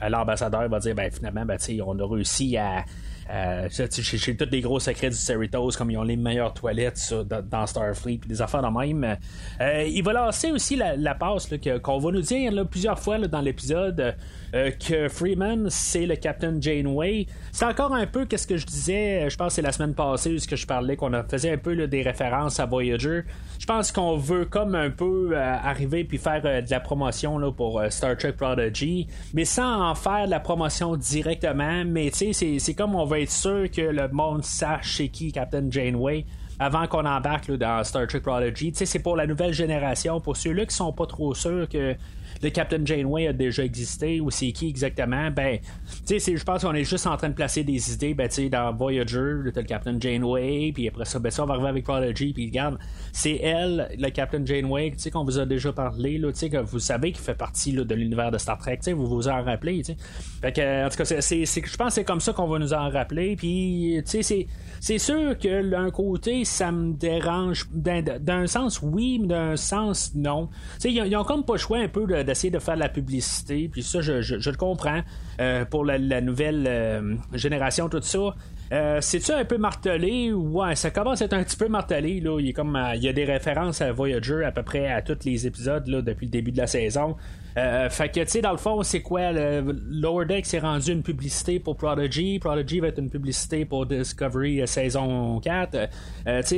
à, 0.00 0.08
l'ambassadeur, 0.08 0.64
il 0.64 0.70
va 0.70 0.78
dire, 0.78 0.94
ben, 0.94 1.10
finalement, 1.10 1.44
ben, 1.44 1.58
on 1.84 1.98
a 1.98 2.06
réussi 2.06 2.56
à, 2.56 2.86
euh, 3.30 3.68
j'ai 3.70 4.36
tous 4.36 4.48
les 4.50 4.60
gros 4.60 4.80
secrets 4.80 5.10
du 5.10 5.16
Cerritos, 5.16 5.70
comme 5.78 5.90
ils 5.90 5.98
ont 5.98 6.02
les 6.02 6.16
meilleures 6.16 6.52
toilettes 6.52 7.14
dans, 7.48 7.66
Starfleet, 7.66 8.18
puis 8.18 8.28
des 8.28 8.42
affaires 8.42 8.62
de 8.62 8.68
même. 8.68 9.16
Euh, 9.60 9.84
il 9.84 10.02
va 10.02 10.12
lancer 10.12 10.50
aussi 10.50 10.76
la, 10.76 11.14
passe 11.14 11.48
qu'on 11.82 11.98
va 11.98 12.10
nous 12.10 12.22
dire 12.22 12.66
plusieurs 12.68 12.98
fois 12.98 13.18
dans 13.18 13.40
l'épisode 13.40 14.16
euh, 14.54 14.70
que 14.72 15.08
Freeman, 15.08 15.68
c'est 15.70 16.06
le 16.06 16.16
Captain 16.16 16.60
Janeway. 16.60 17.26
C'est 17.52 17.66
encore 17.66 17.94
un 17.94 18.06
peu 18.06 18.26
qu'est-ce 18.26 18.46
que 18.46 18.56
je 18.56 18.66
disais, 18.66 19.30
je 19.30 19.36
pense 19.36 19.48
que 19.48 19.54
c'est 19.54 19.62
la 19.62 19.72
semaine 19.72 19.94
passée 19.94 20.34
où 20.34 20.38
que 20.48 20.56
je 20.56 20.66
parlais, 20.66 20.96
qu'on 20.96 21.12
faisait 21.28 21.52
un 21.52 21.58
peu 21.58 21.86
des 21.86 22.02
références 22.02 22.58
à 22.58 22.66
Voyager. 22.66 23.22
Je 23.58 23.66
pense 23.66 23.92
qu'on 23.92 24.16
veut 24.16 24.46
comme 24.46 24.74
un 24.74 24.90
peu 24.90 25.36
arriver 25.36 26.02
puis 26.02 26.18
faire 26.18 26.42
de 26.42 26.70
la 26.70 26.80
promotion 26.80 27.52
pour 27.52 27.82
Star 27.90 28.16
Trek 28.16 28.32
Prodigy, 28.32 29.06
mais 29.34 29.44
sans 29.44 29.90
en 29.90 29.94
faire 29.94 30.24
de 30.24 30.30
la 30.30 30.40
promotion 30.40 30.96
directement, 30.96 31.84
mais 31.84 32.10
tu 32.10 32.32
sais, 32.32 32.58
c'est 32.58 32.74
comme 32.74 32.94
on 32.94 33.04
va 33.04 33.19
être 33.22 33.30
sûr 33.30 33.70
que 33.70 33.80
le 33.80 34.08
monde 34.08 34.44
sache 34.44 34.96
c'est 34.96 35.08
qui 35.08 35.32
Captain 35.32 35.70
Janeway 35.70 36.26
avant 36.58 36.86
qu'on 36.86 37.06
embarque 37.06 37.50
dans 37.52 37.82
Star 37.84 38.06
Trek 38.06 38.20
Prodigy. 38.20 38.72
C'est 38.74 38.98
pour 38.98 39.16
la 39.16 39.26
nouvelle 39.26 39.54
génération, 39.54 40.20
pour 40.20 40.36
ceux-là 40.36 40.66
qui 40.66 40.76
sont 40.76 40.92
pas 40.92 41.06
trop 41.06 41.34
sûrs 41.34 41.68
que 41.68 41.94
le 42.42 42.50
Captain 42.50 42.84
Janeway 42.84 43.28
a 43.28 43.32
déjà 43.32 43.64
existé 43.64 44.20
ou 44.20 44.30
c'est 44.30 44.52
qui 44.52 44.68
exactement, 44.68 45.30
ben, 45.30 45.58
tu 46.06 46.18
sais, 46.18 46.36
je 46.36 46.44
pense 46.44 46.62
qu'on 46.62 46.74
est 46.74 46.84
juste 46.84 47.06
en 47.06 47.16
train 47.16 47.28
de 47.28 47.34
placer 47.34 47.64
des 47.64 47.92
idées, 47.92 48.14
ben, 48.14 48.28
tu 48.28 48.34
sais, 48.34 48.48
dans 48.48 48.72
Voyager, 48.72 49.42
le 49.44 49.50
Captain 49.50 49.98
Janeway, 50.00 50.72
puis 50.72 50.88
après 50.88 51.04
ça, 51.04 51.18
ben, 51.18 51.30
ça, 51.30 51.44
on 51.44 51.46
va 51.46 51.54
arriver 51.54 51.68
avec 51.68 51.84
Prodigy, 51.84 52.32
puis 52.32 52.46
regarde, 52.46 52.78
c'est 53.12 53.36
elle, 53.36 53.88
le 53.98 54.10
Captain 54.10 54.44
Janeway, 54.44 54.92
tu 54.92 54.98
sais, 54.98 55.10
qu'on 55.10 55.24
vous 55.24 55.38
a 55.38 55.46
déjà 55.46 55.72
parlé, 55.72 56.18
là, 56.18 56.32
tu 56.32 56.38
sais, 56.38 56.50
que 56.50 56.58
vous 56.58 56.78
savez 56.78 57.12
qu'il 57.12 57.22
fait 57.22 57.34
partie 57.34 57.72
de 57.72 57.94
l'univers 57.94 58.30
de 58.30 58.38
Star 58.38 58.58
Trek, 58.58 58.78
tu 58.78 58.84
sais, 58.84 58.92
vous 58.92 59.06
vous 59.06 59.28
en 59.28 59.42
rappelez, 59.42 59.78
tu 59.78 59.92
sais. 59.92 59.96
Fait 60.40 60.52
que, 60.52 60.86
en 60.86 60.88
tout 60.88 60.96
cas, 60.96 61.04
c'est, 61.04 61.44
je 61.44 61.76
pense 61.76 61.88
que 61.88 61.94
c'est 61.94 62.04
comme 62.04 62.20
ça 62.20 62.32
qu'on 62.32 62.48
va 62.48 62.58
nous 62.58 62.72
en 62.72 62.88
rappeler, 62.88 63.36
puis, 63.36 64.00
tu 64.04 64.10
sais, 64.10 64.22
c'est 64.22 64.46
c'est 64.80 64.98
sûr 64.98 65.36
que 65.38 65.68
d'un 65.68 65.90
côté, 65.90 66.44
ça 66.44 66.72
me 66.72 66.94
dérange. 66.94 67.68
D'un 67.70 68.46
sens, 68.46 68.80
oui, 68.82 69.18
mais 69.20 69.26
d'un 69.26 69.56
sens, 69.56 70.12
non. 70.14 70.48
Ils, 70.84 70.96
ils 71.06 71.16
ont 71.16 71.24
comme 71.24 71.44
pas 71.44 71.54
le 71.54 71.58
choix 71.58 71.78
un 71.78 71.88
peu 71.88 72.06
d'essayer 72.30 72.50
de 72.50 72.58
faire 72.58 72.74
de 72.76 72.80
la 72.80 72.88
publicité, 72.88 73.68
puis 73.70 73.82
ça, 73.82 74.00
je, 74.00 74.22
je, 74.22 74.50
le 74.50 74.56
comprends. 74.56 75.00
Euh, 75.40 75.64
pour 75.64 75.84
la, 75.84 76.20
nouvelle 76.20 76.64
euh, 76.68 77.16
génération, 77.32 77.88
tout 77.88 78.00
ça. 78.02 78.34
Euh, 78.72 78.98
C'est-tu 79.00 79.32
un 79.32 79.44
peu 79.44 79.58
martelé? 79.58 80.32
Ouais, 80.32 80.76
ça 80.76 80.90
commence 80.90 81.22
à 81.22 81.24
être 81.24 81.32
un 81.32 81.42
petit 81.42 81.56
peu 81.56 81.68
martelé. 81.68 82.20
Là. 82.20 82.38
Il, 82.40 82.50
a 82.50 82.52
comme, 82.52 82.78
il 82.94 83.02
y 83.02 83.08
a 83.08 83.12
des 83.12 83.24
références 83.24 83.80
à 83.80 83.90
Voyager 83.90 84.44
à 84.44 84.52
peu 84.52 84.62
près 84.62 84.86
à 84.86 85.02
tous 85.02 85.24
les 85.24 85.46
épisodes 85.46 85.86
là, 85.88 86.02
depuis 86.02 86.26
le 86.26 86.30
début 86.30 86.52
de 86.52 86.58
la 86.58 86.66
saison. 86.66 87.16
Euh, 87.56 87.88
fait 87.90 88.08
que, 88.08 88.20
tu 88.20 88.28
sais, 88.28 88.40
dans 88.40 88.52
le 88.52 88.58
fond, 88.58 88.82
c'est 88.82 89.02
quoi? 89.02 89.32
Le 89.32 89.76
Lower 89.90 90.26
Deck 90.26 90.46
s'est 90.46 90.58
rendu 90.58 90.92
une 90.92 91.02
publicité 91.02 91.58
pour 91.58 91.76
Prodigy. 91.76 92.38
Prodigy 92.38 92.80
va 92.80 92.88
être 92.88 92.98
une 92.98 93.10
publicité 93.10 93.64
pour 93.64 93.86
Discovery 93.86 94.62
euh, 94.62 94.66
saison 94.66 95.40
4. 95.40 95.88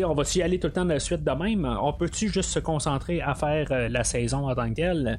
on 0.05 0.15
va 0.15 0.23
y 0.35 0.43
aller 0.43 0.59
tout 0.59 0.67
le 0.67 0.73
temps 0.73 0.85
de 0.85 0.91
la 0.91 1.01
suite 1.01 1.25
de 1.25 1.31
même? 1.31 1.65
On 1.81 1.93
peut-tu 1.93 2.29
juste 2.29 2.51
se 2.51 2.59
concentrer 2.59 3.21
à 3.21 3.35
faire 3.35 3.69
la 3.91 4.05
saison 4.05 4.49
en 4.49 4.55
tant 4.55 4.73
que? 4.73 5.17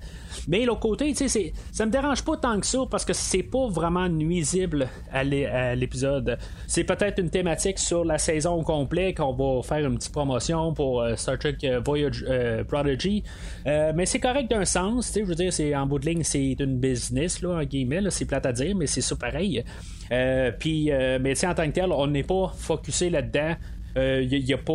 Mais 0.47 0.65
l'autre 0.65 0.81
côté, 0.81 1.13
ça 1.13 1.85
me 1.85 1.91
dérange 1.91 2.23
pas 2.23 2.37
tant 2.37 2.59
que 2.59 2.65
ça 2.65 2.79
parce 2.89 3.05
que 3.05 3.13
c'est 3.13 3.43
pas 3.43 3.67
vraiment 3.67 4.07
nuisible 4.09 4.87
à 5.11 5.23
l'épisode. 5.23 6.37
C'est 6.67 6.83
peut-être 6.83 7.19
une 7.19 7.29
thématique 7.29 7.79
sur 7.79 8.03
la 8.05 8.17
saison 8.17 8.53
au 8.53 8.63
complet 8.63 9.13
qu'on 9.13 9.33
va 9.33 9.63
faire 9.63 9.87
une 9.87 9.97
petite 9.97 10.11
promotion 10.11 10.73
pour 10.73 11.05
Star 11.15 11.39
Trek 11.39 11.57
Voyage 11.83 12.25
Prodigy. 12.67 13.23
mais 13.65 14.05
c'est 14.05 14.19
correct 14.19 14.49
d'un 14.49 14.65
sens, 14.65 15.11
je 15.15 15.23
veux 15.23 15.35
dire, 15.35 15.53
c'est 15.53 15.62
en 15.75 15.85
bout 15.85 15.99
de 15.99 16.05
ligne, 16.05 16.23
c'est 16.23 16.55
une 16.59 16.77
business, 16.77 17.41
là, 17.41 17.57
en 17.57 17.63
guillemets, 17.63 18.01
c'est 18.09 18.25
plate 18.25 18.45
à 18.45 18.51
dire, 18.51 18.75
mais 18.75 18.87
c'est 18.87 19.01
ça 19.01 19.15
pareil. 19.15 19.63
Euh, 20.11 20.51
puis, 20.57 20.91
euh, 20.91 21.19
mais 21.21 21.33
en 21.45 21.53
tant 21.53 21.65
que 21.67 21.71
tel, 21.71 21.91
on 21.91 22.07
n'est 22.07 22.23
pas 22.23 22.51
focusé 22.55 23.09
là-dedans. 23.09 23.55
Il 23.95 24.01
euh, 24.01 24.25
n'y 24.25 24.53
a, 24.53 24.57
pas 24.57 24.73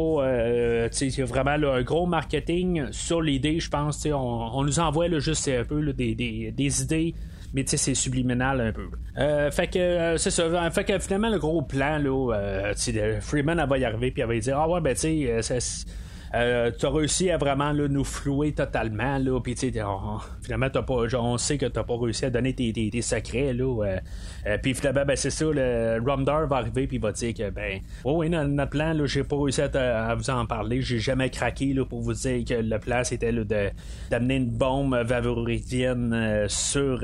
y 1.01 1.21
a 1.21 1.25
vraiment 1.25 1.51
un 1.51 1.83
gros 1.83 2.07
marketing 2.07 2.87
sur 2.93 3.21
l'idée, 3.21 3.59
je 3.59 3.69
pense. 3.69 4.07
On, 4.07 4.15
on, 4.15 4.63
nous 4.63 4.79
envoie 4.79 5.09
là, 5.09 5.19
juste 5.19 5.49
un 5.49 5.65
peu 5.65 5.93
des, 5.93 6.15
des, 6.15 6.83
idées 6.83 7.15
mais 7.55 7.65
c'est 7.67 7.95
subliminal 7.95 8.61
un 8.61 8.73
peu. 8.73 8.91
fait 9.51 9.69
que 9.69 10.17
c'est 10.19 10.31
ça. 10.31 10.71
Fait 10.71 10.85
que 10.85 10.99
finalement, 10.99 11.31
le 11.31 11.39
gros 11.39 11.63
plan, 11.63 11.99
là, 11.99 12.73
Freeman, 13.21 13.59
elle 13.59 13.69
va 13.69 13.79
y 13.79 13.85
arriver, 13.85 14.11
puis 14.11 14.23
elle 14.23 14.29
va 14.29 14.39
dire 14.39 14.59
Ah 14.59 14.69
ouais, 14.69 14.81
ben 14.81 14.95
tu 14.95 15.27
sais, 15.41 15.59
euh, 16.35 16.71
tu 16.77 16.87
as 16.87 16.91
réussi 16.91 17.31
à 17.31 17.39
vraiment 17.39 17.73
nous 17.73 18.05
flouer 18.05 18.53
totalement. 18.53 19.19
Là, 19.19 19.41
puis, 19.41 19.55
finalement, 19.55 20.71
t'as 20.71 20.83
pas, 20.83 21.05
on 21.15 21.39
sait 21.39 21.59
que 21.59 21.67
tu 21.67 21.73
pas 21.73 21.97
réussi 21.99 22.27
à 22.27 22.31
donner 22.31 22.55
tes, 22.55 22.73
tes, 22.73 23.03
secrets. 23.03 23.53
Là, 23.53 23.85
euh, 23.85 23.99
euh, 24.47 24.59
puis 24.63 24.75
finalement, 24.75 25.05
ben, 25.07 25.17
c'est 25.17 25.31
ça, 25.31 25.47
le 25.47 26.01
Rumdar 26.05 26.47
va 26.47 26.57
arriver 26.57 26.87
puis 26.87 26.99
va 26.99 27.13
dire 27.13 27.35
que, 27.35 27.51
ben, 27.51 27.81
oh 28.05 28.19
oui, 28.19 28.29
notre 28.29 28.71
plan, 28.71 28.93
là, 28.93 29.07
j'ai 29.07 29.25
pas 29.25 29.37
réussi 29.37 29.63
à, 29.63 30.15
vous 30.15 30.31
en 30.31 30.47
parler. 30.47 30.83
J'ai 30.83 30.99
jamais 30.99 31.31
craqué 31.31 31.73
là, 31.73 31.85
pour 31.85 32.01
vous 32.01 32.15
dire 32.15 32.45
que 32.45 32.55
le 32.55 32.79
plan, 32.79 33.03
c'était 33.05 33.33
d'amener 34.11 34.37
une 34.37 34.51
bombe 34.51 34.95
vavuridienne 34.95 36.47
sur, 36.49 37.03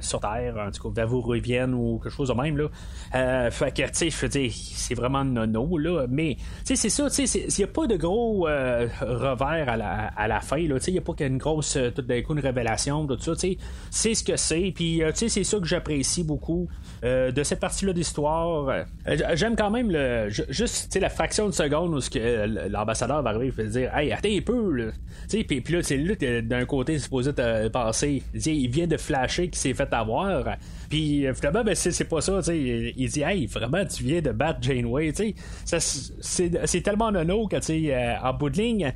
sur 0.00 0.20
Terre, 0.20 0.56
en 0.58 0.70
tout 0.70 0.90
cas, 0.90 1.02
vavuridienne 1.02 1.74
ou 1.74 1.98
quelque 2.02 2.14
chose 2.14 2.28
de 2.28 2.34
même. 2.34 2.56
Là. 2.56 3.50
fait 3.50 3.72
que, 3.72 3.82
tu 3.82 3.88
sais, 3.92 4.10
je 4.10 4.16
veux 4.20 4.28
dire, 4.28 4.50
c'est 4.52 4.94
vraiment 4.94 5.24
nono, 5.24 5.76
là. 5.78 6.06
Mais, 6.08 6.36
tu 6.36 6.44
sais, 6.64 6.76
c'est 6.76 6.90
ça, 6.90 7.10
tu 7.10 7.26
sais, 7.26 7.40
il 7.40 7.54
n'y 7.58 7.64
a 7.64 7.72
pas 7.72 7.86
de 7.86 7.96
gros. 7.96 8.48
Euh, 8.48 8.61
revers 9.00 9.68
à 9.68 9.76
la, 9.76 10.08
à 10.16 10.28
la 10.28 10.40
fin. 10.40 10.58
Il 10.58 10.74
n'y 10.88 10.98
a 10.98 11.00
pas 11.00 11.14
qu'une 11.14 11.38
grosse, 11.38 11.76
euh, 11.76 11.90
tout 11.90 12.02
d'un 12.02 12.22
coup, 12.22 12.34
une 12.34 12.40
révélation, 12.40 13.06
tout 13.06 13.18
ça. 13.18 13.32
C'est 13.90 14.14
ce 14.14 14.24
que 14.24 14.36
c'est. 14.36 14.72
Puis, 14.74 15.02
euh, 15.02 15.12
c'est 15.14 15.44
ça 15.44 15.58
que 15.58 15.66
j'apprécie 15.66 16.24
beaucoup 16.24 16.68
de 17.02 17.42
cette 17.42 17.60
partie-là 17.60 17.92
d'histoire. 17.92 18.84
J'aime 19.34 19.56
quand 19.56 19.70
même 19.70 19.90
le, 19.90 20.28
juste 20.28 20.96
la 21.00 21.08
fraction 21.08 21.46
de 21.46 21.52
seconde 21.52 21.94
où 21.94 22.00
l'ambassadeur 22.70 23.22
va 23.22 23.30
arriver 23.30 23.64
et 23.64 23.66
dire 23.66 23.96
Hey, 23.96 24.12
attends 24.12 24.28
un 24.28 24.40
peu. 24.40 24.92
Puis, 25.28 25.44
puis 25.44 25.74
là, 25.74 25.82
c'est 25.82 25.96
lui 25.96 26.16
d'un 26.42 26.64
côté, 26.64 26.98
supposé 26.98 27.32
passer. 27.72 28.22
Il 28.34 28.70
vient 28.70 28.86
de 28.86 28.96
flasher 28.96 29.48
qui 29.48 29.58
s'est 29.58 29.74
fait 29.74 29.92
avoir. 29.92 30.56
Puis 30.92 31.24
finalement, 31.34 31.64
ben, 31.64 31.74
c'est 31.74 32.04
pas 32.04 32.20
ça. 32.20 32.40
Il, 32.48 32.92
il 32.98 33.08
dit 33.08 33.22
Hey, 33.22 33.46
vraiment, 33.46 33.82
tu 33.86 34.04
viens 34.04 34.20
de 34.20 34.30
battre 34.30 34.58
Janeway. 34.60 35.14
C'est 35.64 36.82
tellement 36.82 37.10
nono 37.10 37.48
que 37.48 37.56
en 38.22 38.34
bout 38.34 38.50
de 38.50 38.58
ligne, 38.58 38.92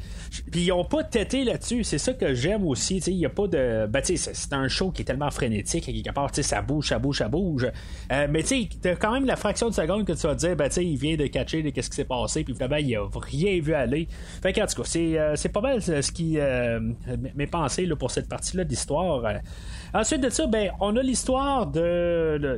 puis 0.52 0.64
ils 0.64 0.72
ont 0.72 0.84
pas 0.84 1.04
têté 1.04 1.42
là-dessus. 1.42 1.84
C'est 1.84 1.96
ça 1.96 2.12
que 2.12 2.34
j'aime 2.34 2.66
aussi. 2.66 2.98
Il 2.98 3.14
y 3.14 3.24
a 3.24 3.30
pas 3.30 3.46
de. 3.46 3.86
Ben, 3.86 4.02
c'est 4.04 4.52
un 4.52 4.68
show 4.68 4.90
qui 4.90 5.00
est 5.00 5.04
tellement 5.06 5.30
frénétique. 5.30 5.86
Quelque 5.86 6.12
part, 6.12 6.28
ça 6.34 6.60
bouge, 6.60 6.88
ça 6.88 6.98
bouge, 6.98 7.16
ça 7.16 7.28
bouge. 7.28 7.66
Euh, 8.12 8.26
mais 8.28 8.42
tu 8.42 8.68
as 8.84 8.96
quand 8.96 9.12
même 9.12 9.24
la 9.24 9.36
fraction 9.36 9.70
de 9.70 9.74
seconde 9.74 10.04
que 10.04 10.12
tu 10.12 10.26
vas 10.26 10.34
dire 10.34 10.54
ben, 10.54 10.68
il 10.76 10.98
vient 10.98 11.16
de 11.16 11.26
catcher 11.28 11.62
de 11.62 11.70
qu'est-ce 11.70 11.88
qui 11.88 11.96
s'est 11.96 12.04
passé. 12.04 12.44
Puis 12.44 12.52
finalement, 12.52 12.76
il 12.76 12.94
a 12.94 13.08
rien 13.14 13.58
vu 13.58 13.72
aller. 13.72 14.06
Fait 14.42 14.52
que, 14.52 14.60
en 14.60 14.66
tout 14.66 14.82
cas, 14.82 14.86
c'est 14.86 15.18
euh, 15.18 15.34
pas 15.50 15.62
mal 15.62 15.80
ce 15.80 16.12
qui 16.12 16.38
euh, 16.38 16.78
mes 17.34 17.46
pensées 17.46 17.86
là, 17.86 17.96
pour 17.96 18.10
cette 18.10 18.28
partie-là 18.28 18.64
d'histoire. 18.64 19.22
Ensuite 19.94 20.20
de 20.20 20.28
ça, 20.28 20.46
ben, 20.46 20.72
on 20.80 20.94
a 20.96 21.02
l'histoire 21.02 21.66
de, 21.66 21.85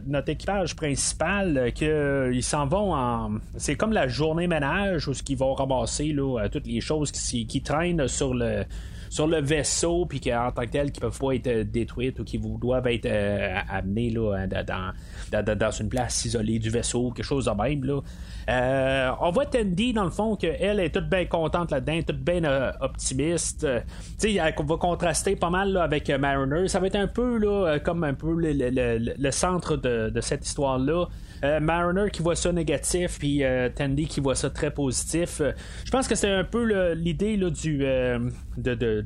notre 0.06 0.28
équipage 0.30 0.76
principal 0.76 1.56
euh, 1.56 1.70
que 1.70 2.30
ils 2.32 2.42
s'en 2.42 2.66
vont 2.66 2.94
en. 2.94 3.38
C'est 3.56 3.76
comme 3.76 3.92
la 3.92 4.08
journée 4.08 4.46
ménage 4.46 5.08
où 5.08 5.12
ils 5.28 5.36
vont 5.36 5.54
ramasser 5.54 6.12
là, 6.12 6.44
euh, 6.44 6.48
toutes 6.48 6.66
les 6.66 6.80
choses 6.80 7.12
qui, 7.12 7.46
qui 7.46 7.62
traînent 7.62 8.08
sur 8.08 8.34
le 8.34 8.64
sur 9.10 9.26
le 9.26 9.40
vaisseau, 9.40 10.06
puis 10.06 10.20
qu'en 10.20 10.50
tant 10.52 10.62
que 10.62 10.70
tel, 10.70 10.92
qui 10.92 11.00
peuvent 11.00 11.18
pas 11.18 11.32
être 11.32 11.62
détruites 11.62 12.18
ou 12.20 12.24
qui 12.24 12.36
vous 12.36 12.58
doivent 12.58 12.86
être 12.86 13.06
euh, 13.06 13.58
amenées 13.68 14.10
là, 14.10 14.46
dans, 14.46 14.92
dans, 15.32 15.58
dans, 15.58 15.70
une 15.70 15.88
place 15.88 16.24
isolée 16.24 16.58
du 16.58 16.70
vaisseau, 16.70 17.10
quelque 17.10 17.24
chose 17.24 17.46
de 17.46 17.62
même. 17.62 17.84
Là. 17.84 18.00
Euh, 18.48 19.10
on 19.20 19.30
voit 19.30 19.46
Tandy, 19.46 19.92
dans 19.92 20.04
le 20.04 20.10
fond, 20.10 20.36
qu'elle 20.36 20.80
est 20.80 20.90
toute 20.90 21.08
bien 21.08 21.26
contente 21.26 21.70
là-dedans, 21.70 22.00
toute 22.06 22.20
bien 22.20 22.44
euh, 22.44 22.72
optimiste. 22.80 23.64
Euh, 23.64 23.80
tu 24.18 24.30
sais, 24.30 24.34
elle 24.34 24.54
va 24.66 24.76
contraster 24.76 25.36
pas 25.36 25.50
mal 25.50 25.76
avec 25.76 26.08
Mariner. 26.10 26.68
Ça 26.68 26.80
va 26.80 26.86
être 26.86 26.96
un 26.96 27.06
peu 27.06 27.38
là, 27.38 27.78
comme 27.78 28.04
un 28.04 28.14
peu 28.14 28.34
le, 28.38 29.30
centre 29.30 29.76
de 29.76 30.20
cette 30.20 30.46
histoire-là. 30.46 31.06
Euh, 31.44 31.60
Mariner 31.60 32.10
qui 32.10 32.22
voit 32.22 32.34
ça 32.34 32.52
négatif, 32.52 33.18
puis 33.18 33.44
euh, 33.44 33.68
Tandy 33.68 34.06
qui 34.06 34.20
voit 34.20 34.34
ça 34.34 34.50
très 34.50 34.72
positif. 34.72 35.40
Euh, 35.40 35.52
je 35.84 35.90
pense 35.90 36.08
que 36.08 36.14
c'est 36.14 36.30
un 36.30 36.44
peu 36.44 36.92
l'idée 36.94 37.36
du 37.36 37.78
de, 37.78 38.97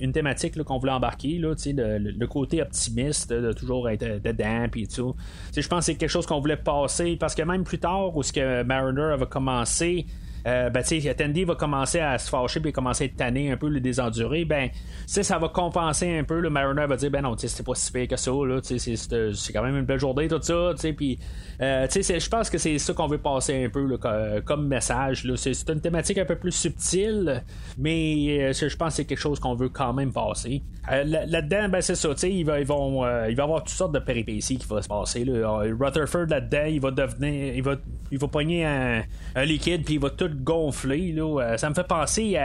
une 0.00 0.12
thématique 0.12 0.62
qu'on 0.62 0.78
voulait 0.78 0.92
embarquer, 0.92 1.38
le, 1.38 1.54
le 1.98 2.26
côté 2.26 2.62
optimiste 2.62 3.32
de 3.32 3.52
toujours 3.52 3.88
être 3.88 4.22
dedans, 4.22 4.66
puis 4.70 4.88
tout. 4.88 5.14
Je 5.56 5.66
pense 5.68 5.80
que 5.80 5.84
c'est 5.86 5.94
quelque 5.96 6.10
chose 6.10 6.26
qu'on 6.26 6.40
voulait 6.40 6.56
passer 6.56 7.16
parce 7.16 7.34
que 7.34 7.42
même 7.42 7.64
plus 7.64 7.78
tard, 7.78 8.16
où 8.16 8.22
ce 8.22 8.32
que 8.32 8.62
Mariner 8.62 9.16
va 9.18 9.26
commencer 9.26 10.06
euh, 10.46 10.70
ben, 10.70 10.82
Tandy 10.82 11.44
va 11.44 11.54
commencer 11.54 12.00
à 12.00 12.18
se 12.18 12.30
fâcher 12.30 12.60
puis 12.60 12.72
commencer 12.72 13.04
à 13.04 13.06
être 13.06 13.16
tanné 13.16 13.50
un 13.50 13.56
peu 13.56 13.68
le 13.68 13.80
désenduré, 13.80 14.44
ben, 14.44 14.70
ça 15.06 15.38
va 15.38 15.48
compenser 15.48 16.18
un 16.18 16.24
peu. 16.24 16.40
Le 16.40 16.50
Mariner 16.50 16.86
va 16.86 16.96
dire, 16.96 17.10
ben 17.10 17.22
non, 17.22 17.36
c'est 17.36 17.64
pas 17.64 17.74
si 17.74 17.92
pire 17.92 18.08
que 18.08 18.16
ça, 18.16 18.30
c'est 18.62 19.52
quand 19.52 19.62
même 19.62 19.76
une 19.76 19.84
belle 19.84 20.00
journée, 20.00 20.28
tout 20.28 20.40
ça, 20.42 20.72
puis 20.96 21.18
euh, 21.60 21.86
je 21.90 22.28
pense 22.28 22.48
que 22.48 22.58
c'est 22.58 22.78
ça 22.78 22.92
qu'on 22.94 23.06
veut 23.06 23.18
passer 23.18 23.64
un 23.64 23.68
peu 23.68 23.98
comme 24.44 24.66
message. 24.66 25.26
C'est 25.36 25.68
une 25.68 25.80
thématique 25.80 26.18
un 26.18 26.24
peu 26.24 26.36
plus 26.36 26.52
subtile, 26.52 27.42
mais 27.78 28.38
euh, 28.40 28.52
je 28.52 28.76
pense 28.76 28.90
que 28.90 28.94
c'est 28.96 29.04
quelque 29.04 29.18
chose 29.18 29.40
qu'on 29.40 29.54
veut 29.54 29.68
quand 29.68 29.92
même 29.92 30.12
passer. 30.12 30.62
Euh, 30.90 31.04
là-dedans, 31.04 31.68
ben, 31.68 31.80
c'est 31.80 31.94
ça, 31.94 32.08
il 32.22 32.44
va, 32.44 32.60
ils 32.60 32.66
vont, 32.66 33.04
il 33.28 33.36
va 33.36 33.42
avoir 33.42 33.62
toutes 33.62 33.76
sortes 33.76 33.92
de 33.92 33.98
péripéties 33.98 34.56
qui 34.56 34.66
vont 34.66 34.80
se 34.80 34.88
passer. 34.88 35.24
Rutherford, 35.24 36.26
là-dedans, 36.28 36.64
il 36.66 36.80
va 36.80 36.90
devenir, 36.90 37.54
il 37.54 37.62
va, 37.62 37.76
il 38.10 38.18
va 38.18 38.28
pogner 38.28 38.64
un, 38.64 39.02
un 39.34 39.44
liquide, 39.44 39.84
puis 39.84 39.94
il 39.94 40.00
va 40.00 40.10
tout 40.10 40.29
gonflé. 40.30 41.12
Là. 41.12 41.40
Euh, 41.40 41.56
ça 41.56 41.68
me 41.68 41.74
fait 41.74 41.86
penser 41.86 42.38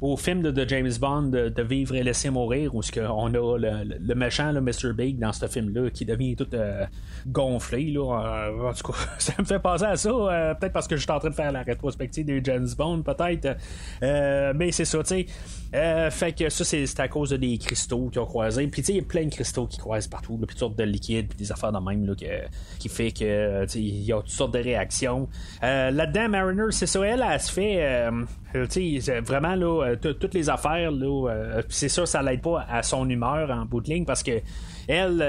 au 0.00 0.16
film 0.16 0.42
de, 0.42 0.68
James 0.68 0.92
Bond 1.00 1.22
de, 1.22 1.62
Vivre 1.62 1.94
et 1.94 2.02
laisser 2.02 2.30
mourir, 2.30 2.74
où 2.74 2.80
on 3.08 3.34
a 3.34 3.58
le, 3.58 4.14
méchant, 4.14 4.52
le 4.52 4.60
Mr. 4.60 4.92
Big, 4.94 5.18
dans 5.18 5.32
ce 5.32 5.46
film-là, 5.46 5.90
qui 5.90 6.04
devient 6.04 6.36
tout 6.36 6.46
euh, 6.52 6.84
gonflé. 7.26 7.86
Là. 7.86 8.48
Euh, 8.48 8.70
en 8.70 8.72
tout 8.72 8.92
cas, 8.92 8.98
ça 9.18 9.34
me 9.38 9.44
fait 9.44 9.58
penser 9.58 9.84
à 9.84 9.96
ça. 9.96 10.10
peut-être 10.60 10.72
parce 10.72 10.86
que 10.86 10.96
je 10.96 11.02
suis 11.02 11.10
en 11.10 11.18
train 11.18 11.30
de 11.30 11.34
faire 11.34 11.52
la 11.52 11.62
rétrospective 11.62 12.26
de 12.26 12.40
James 12.44 12.68
Bond, 12.76 13.02
peut-être. 13.02 13.56
mais 14.54 14.72
c'est 14.72 14.84
ça, 14.84 15.02
tu 15.02 15.26
sais. 15.72 16.10
fait 16.10 16.32
que 16.32 16.48
ça, 16.48 16.64
c'est 16.64 17.00
à 17.00 17.08
cause 17.08 17.30
des 17.32 17.58
cristaux 17.58 18.08
qui 18.10 18.18
ont 18.18 18.26
croisé. 18.26 18.66
Puis, 18.66 18.82
tu 18.82 18.86
sais, 18.86 18.92
il 18.92 18.96
y 18.96 19.00
a 19.00 19.04
plein 19.04 19.24
de 19.24 19.30
cristaux 19.30 19.66
qui 19.66 19.78
croisent 19.78 20.08
partout, 20.08 20.36
puis 20.36 20.46
toutes 20.46 20.58
sortes 20.58 20.76
de 20.76 20.84
liquides, 20.84 21.28
puis 21.28 21.38
des 21.38 21.50
affaires 21.50 21.72
de 21.72 21.78
même, 21.78 22.06
là, 22.06 22.14
qui 22.78 22.88
fait 22.88 23.10
que, 23.10 23.66
il 23.74 24.04
y 24.04 24.12
a 24.12 24.16
toutes 24.16 24.28
sortes 24.28 24.54
de 24.54 24.62
réactions. 24.62 25.28
Là-dedans, 25.62 26.28
Mariner, 26.28 26.64
c'est 26.70 26.86
ça, 26.86 27.00
elle, 27.06 27.23
elle 27.32 27.40
se 27.40 27.52
fait 27.52 27.78
euh, 27.82 29.20
vraiment 29.22 29.54
là, 29.54 29.84
euh, 29.84 29.96
toutes 29.96 30.34
les 30.34 30.48
affaires 30.48 30.90
là, 30.90 31.28
euh, 31.30 31.62
c'est 31.68 31.88
sûr 31.88 32.06
ça 32.06 32.22
l'aide 32.22 32.42
pas 32.42 32.66
à 32.70 32.82
son 32.82 33.08
humeur 33.08 33.50
en 33.50 33.64
bout 33.64 33.80
de 33.80 33.90
ligne 33.90 34.04
parce 34.04 34.22
que 34.22 34.40
elle, 34.86 35.22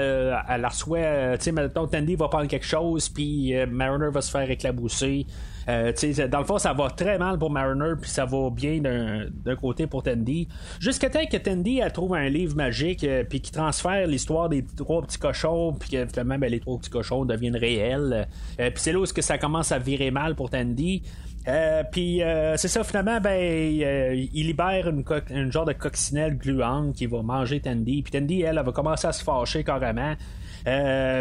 elle 0.48 0.66
reçoit, 0.66 1.38
tu 1.38 1.50
sais, 1.50 1.68
Tandy 1.70 2.14
va 2.14 2.28
prendre 2.28 2.46
quelque 2.46 2.66
chose, 2.66 3.08
puis 3.08 3.54
Mariner 3.70 4.10
va 4.10 4.20
se 4.20 4.30
faire 4.30 4.50
éclabousser. 4.50 5.24
Dans 5.66 6.38
le 6.38 6.44
fond, 6.44 6.58
ça 6.58 6.72
va 6.72 6.90
très 6.90 7.18
mal 7.18 7.38
pour 7.38 7.50
Mariner, 7.50 7.94
puis 8.00 8.10
ça 8.10 8.24
va 8.24 8.50
bien 8.50 8.80
d'un 8.80 9.56
côté 9.56 9.86
pour 9.86 10.02
Tandy. 10.02 10.46
Jusqu'à 10.80 11.10
temps 11.10 11.26
que 11.26 11.36
Tandy 11.36 11.78
elle 11.78 11.92
trouve 11.92 12.14
un 12.14 12.28
livre 12.28 12.54
magique, 12.54 13.06
puis 13.28 13.40
qui 13.40 13.50
transfère 13.50 14.06
l'histoire 14.06 14.48
des 14.48 14.64
trois 14.76 15.02
petits 15.02 15.18
cochons, 15.18 15.72
puis 15.72 15.90
que 15.90 16.06
finalement, 16.06 16.38
ben, 16.38 16.50
les 16.50 16.60
trois 16.60 16.78
petits 16.78 16.90
cochons 16.90 17.24
deviennent 17.24 17.56
réels. 17.56 18.28
puis 18.56 18.70
c'est 18.76 18.92
là 18.92 19.00
où 19.00 19.04
que 19.04 19.22
ça 19.22 19.38
commence 19.38 19.72
à 19.72 19.78
virer 19.78 20.10
mal 20.10 20.34
pour 20.34 20.50
Tandy. 20.50 21.02
Euh, 21.48 21.84
puis 21.90 22.22
euh, 22.22 22.56
c'est 22.56 22.68
ça, 22.68 22.82
finalement, 22.82 23.20
ben, 23.20 23.30
euh, 23.30 24.26
il 24.32 24.46
libère 24.46 24.88
une, 24.88 25.52
genre 25.52 25.64
de 25.64 25.72
coccinelle 25.72 26.36
gluante 26.36 26.94
qui 26.94 27.06
va 27.06 27.22
manger 27.22 27.60
Tandy. 27.60 28.02
Puis 28.02 28.10
Tandy, 28.10 28.42
elle, 28.42 28.58
elle, 28.58 28.64
va 28.64 28.72
commencer 28.72 29.06
à 29.06 29.12
se 29.12 29.22
fâcher 29.22 29.62
carrément. 29.62 30.14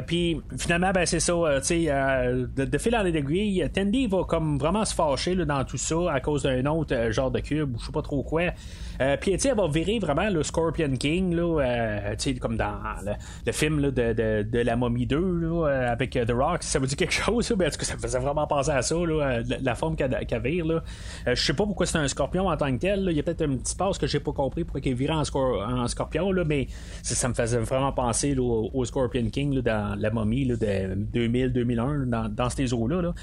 puis 0.07 0.41
finalement, 0.57 0.91
ben 0.91 1.05
c'est 1.05 1.19
ça, 1.19 1.33
tu 1.59 1.63
sais, 1.63 1.85
de, 1.85 2.65
de, 2.65 2.77
fil 2.79 2.95
en 2.95 3.05
aiguille, 3.05 3.63
Tandy 3.71 4.07
va 4.07 4.23
comme 4.35 4.57
vraiment 4.57 4.83
se 4.83 4.93
fâcher 4.93 5.33
là, 5.33 5.45
dans 5.45 5.63
tout 5.63 5.77
ça 5.77 6.11
à 6.11 6.19
cause 6.19 6.43
d'un 6.43 6.65
autre 6.65 7.11
genre 7.11 7.31
de 7.31 7.39
cube 7.39 7.73
ou 7.73 7.79
je 7.79 7.85
sais 7.85 7.91
pas 7.91 8.01
trop 8.01 8.21
quoi. 8.21 8.41
Euh, 9.01 9.17
puis, 9.19 9.33
elle 9.33 9.55
va 9.55 9.67
virer 9.67 9.99
vraiment 9.99 10.29
le 10.29 10.43
Scorpion 10.43 10.91
King, 10.97 11.35
là, 11.35 11.61
euh, 11.61 12.15
comme 12.39 12.57
dans 12.57 12.75
le, 13.45 13.51
film 13.51 13.79
là, 13.79 13.91
de, 13.91 14.13
de, 14.13 14.43
de, 14.43 14.59
La 14.59 14.75
Momie 14.75 15.05
2, 15.05 15.17
là, 15.17 15.67
euh, 15.67 15.91
avec 15.91 16.11
The 16.11 16.31
Rock. 16.31 16.63
Ça 16.63 16.79
vous 16.79 16.85
dit 16.85 16.95
quelque 16.95 17.13
chose, 17.13 17.45
ça? 17.45 17.55
Ben, 17.55 17.69
ça 17.71 17.95
me 17.95 17.99
faisait 17.99 18.19
vraiment 18.19 18.47
penser 18.47 18.71
à 18.71 18.81
ça, 18.81 18.95
là, 18.95 19.41
la, 19.61 19.75
forme 19.75 19.95
qu'elle 19.95 20.41
vire. 20.43 20.65
Là. 20.65 20.83
je 21.27 21.35
sais 21.35 21.53
pas 21.53 21.65
pourquoi 21.65 21.85
c'est 21.85 21.97
un 21.97 22.07
scorpion 22.07 22.47
en 22.47 22.57
tant 22.57 22.71
que 22.73 22.79
tel. 22.79 23.07
Il 23.09 23.17
y 23.17 23.19
a 23.19 23.23
peut-être 23.23 23.43
un 23.43 23.57
petit 23.57 23.75
passe 23.75 23.97
que 23.97 24.07
j'ai 24.07 24.19
pas 24.19 24.31
compris 24.31 24.63
pourquoi 24.63 24.81
il 24.83 24.95
vire 24.95 25.11
en, 25.11 25.21
en 25.21 25.87
scorpion, 25.87 26.31
là, 26.31 26.43
mais 26.45 26.67
ça, 27.03 27.27
me 27.27 27.33
faisait 27.33 27.59
vraiment 27.59 27.91
penser 27.91 28.35
au, 28.37 28.85
Scorpion 28.85 29.29
King 29.29 29.61
dans 29.61 29.99
la 29.99 30.11
momie 30.11 30.45
de 30.45 30.55
2000-2001 30.55 32.05
dans, 32.05 32.29
dans, 32.29 32.49
ces 32.49 32.71
eaux-là. 32.73 33.13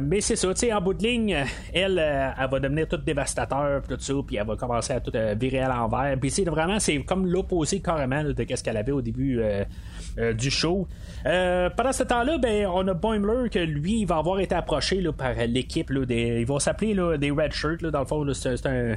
mais 0.00 0.20
c'est 0.20 0.36
ça, 0.36 0.48
en 0.72 0.80
bout 0.80 0.94
de 0.94 1.02
ligne, 1.02 1.44
elle, 1.72 1.98
elle 1.98 2.50
va 2.50 2.60
devenir 2.60 2.88
toute 2.88 3.04
dévastateur, 3.04 3.82
tout 3.82 3.96
ça, 3.98 4.14
puis 4.26 4.36
elle 4.36 4.46
va 4.46 4.56
commencer 4.56 4.79
à 4.88 5.00
tout 5.00 5.12
virer 5.38 5.60
à 5.60 5.68
l'envers. 5.68 6.16
Puis 6.18 6.30
c'est 6.30 6.44
vraiment, 6.44 6.80
c'est 6.80 6.98
comme 7.02 7.26
l'opposé 7.26 7.80
carrément 7.80 8.24
de 8.24 8.34
ce 8.38 8.62
qu'elle 8.62 8.76
avait 8.76 8.92
au 8.92 9.02
début 9.02 9.40
du 10.16 10.50
show. 10.50 10.86
pendant 11.24 11.92
ce 11.92 12.02
temps-là, 12.02 12.38
ben, 12.38 12.66
on 12.66 12.86
a 12.88 12.94
Boimler 12.94 13.48
que 13.50 13.58
lui, 13.58 14.00
il 14.00 14.06
va 14.06 14.16
avoir 14.16 14.40
été 14.40 14.54
approché 14.54 15.00
là, 15.00 15.12
par 15.12 15.34
l'équipe. 15.48 15.92
Des, 15.92 16.40
ils 16.40 16.46
vont 16.46 16.58
s'appeler 16.58 16.94
des 17.18 17.30
Red 17.30 17.52
Shirts. 17.52 17.82
Là, 17.82 17.90
dans 17.90 18.00
le 18.00 18.06
fond, 18.06 18.26
c'est 18.34 18.66
un, 18.66 18.96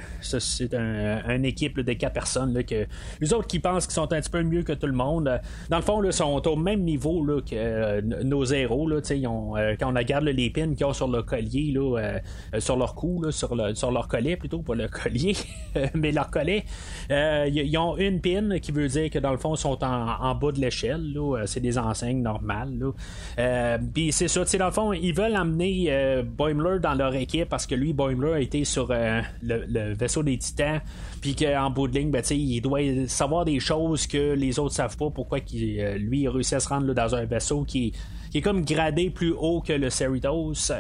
un, 0.74 1.36
une 1.36 1.46
équipe 1.46 1.80
de 1.80 1.94
quatre 1.94 2.14
personnes. 2.14 2.54
Là, 2.54 2.64
que, 2.64 2.86
les 3.22 3.34
autres 3.34 3.48
qui 3.48 3.60
pensent 3.60 3.86
qu'ils 3.86 3.94
sont 3.94 4.12
un 4.12 4.22
petit 4.22 4.30
peu 4.30 4.44
mieux 4.44 4.64
que 4.64 4.74
tout 4.74 4.88
le 4.88 4.94
monde, 4.94 5.40
dans 5.70 5.78
le 5.78 5.84
fond, 5.84 6.02
là, 6.02 6.12
sont 6.12 6.48
au 6.48 6.56
même 6.56 6.82
niveau 6.82 7.26
là, 7.26 7.42
que 7.42 7.56
euh, 7.56 8.02
nos 8.02 8.46
héros. 8.46 8.88
Là, 8.88 9.00
ils 9.10 9.28
ont, 9.28 9.56
euh, 9.58 9.76
quand 9.80 9.92
on 9.92 9.96
regarde 9.96 10.26
les 10.26 10.50
pins 10.50 10.74
qu'ils 10.74 10.86
ont 10.86 10.94
sur 10.94 11.08
le 11.08 11.24
collier, 11.24 11.72
là, 11.72 11.98
euh, 11.98 12.60
sur 12.60 12.78
leur 12.78 12.96
cou, 12.96 13.22
là, 13.22 13.32
sur, 13.32 13.56
sur 13.76 13.92
leur 13.92 14.08
collet 14.08 14.36
plutôt, 14.36 14.60
pas 14.60 14.76
le 14.76 14.88
collier, 15.04 15.36
mais 15.94 16.12
leur 16.12 16.30
collet, 16.30 16.66
ils 17.10 17.78
ont 17.78 17.98
une 17.98 18.22
pin 18.22 18.60
qui 18.60 18.72
veut 18.72 18.88
dire 18.88 19.10
que 19.10 19.20
dans 19.20 19.32
le 19.32 19.38
fond, 19.38 19.56
ils 19.56 19.60
sont 19.60 19.84
en, 19.84 20.08
en 20.20 20.36
bas 20.36 20.52
de 20.52 20.60
l'échelle. 20.60 21.03
C'est 21.46 21.60
des 21.60 21.78
enseignes 21.78 22.22
normales. 22.22 22.74
Puis 23.94 24.12
c'est 24.12 24.28
ça, 24.28 24.44
dans 24.58 24.66
le 24.66 24.72
fond, 24.72 24.94
ils 24.94 25.14
veulent 25.14 25.36
amener 25.36 26.24
Boimler 26.24 26.80
dans 26.82 26.94
leur 26.94 27.16
équipe 27.16 27.50
parce 27.50 27.66
que 27.66 27.76
lui, 27.76 27.94
Boimler 27.94 28.34
a 28.34 28.40
été 28.40 28.64
sur 28.64 28.94
le, 29.42 29.94
vaisseau 29.94 30.24
des 30.24 30.38
Titans, 30.38 30.82
puis 31.22 31.36
qu'en 31.36 31.70
bout 31.70 31.88
de 31.88 31.98
ligne, 31.98 32.12
ben, 32.12 32.24
il 32.32 32.62
doit 32.62 32.80
savoir 33.08 33.46
des 33.46 33.60
choses 33.60 34.08
que 34.08 34.34
les 34.34 34.60
autres 34.60 34.76
savent 34.76 34.98
pas, 34.98 35.10
pourquoi 35.10 35.40
euh, 35.40 35.98
lui 35.98 36.22
il 36.22 36.30
réussi 36.30 36.56
à 36.56 36.60
se 36.60 36.70
rendre 36.70 36.94
dans 36.94 37.16
un 37.16 37.26
vaisseau 37.26 37.64
qui, 37.64 37.94
qui 38.32 38.40
est 38.40 38.42
comme 38.42 38.64
gradé 38.66 39.10
plus 39.10 39.32
haut 39.32 39.62
que 39.62 39.74
le 39.74 39.90
Cerritos. 39.90 40.72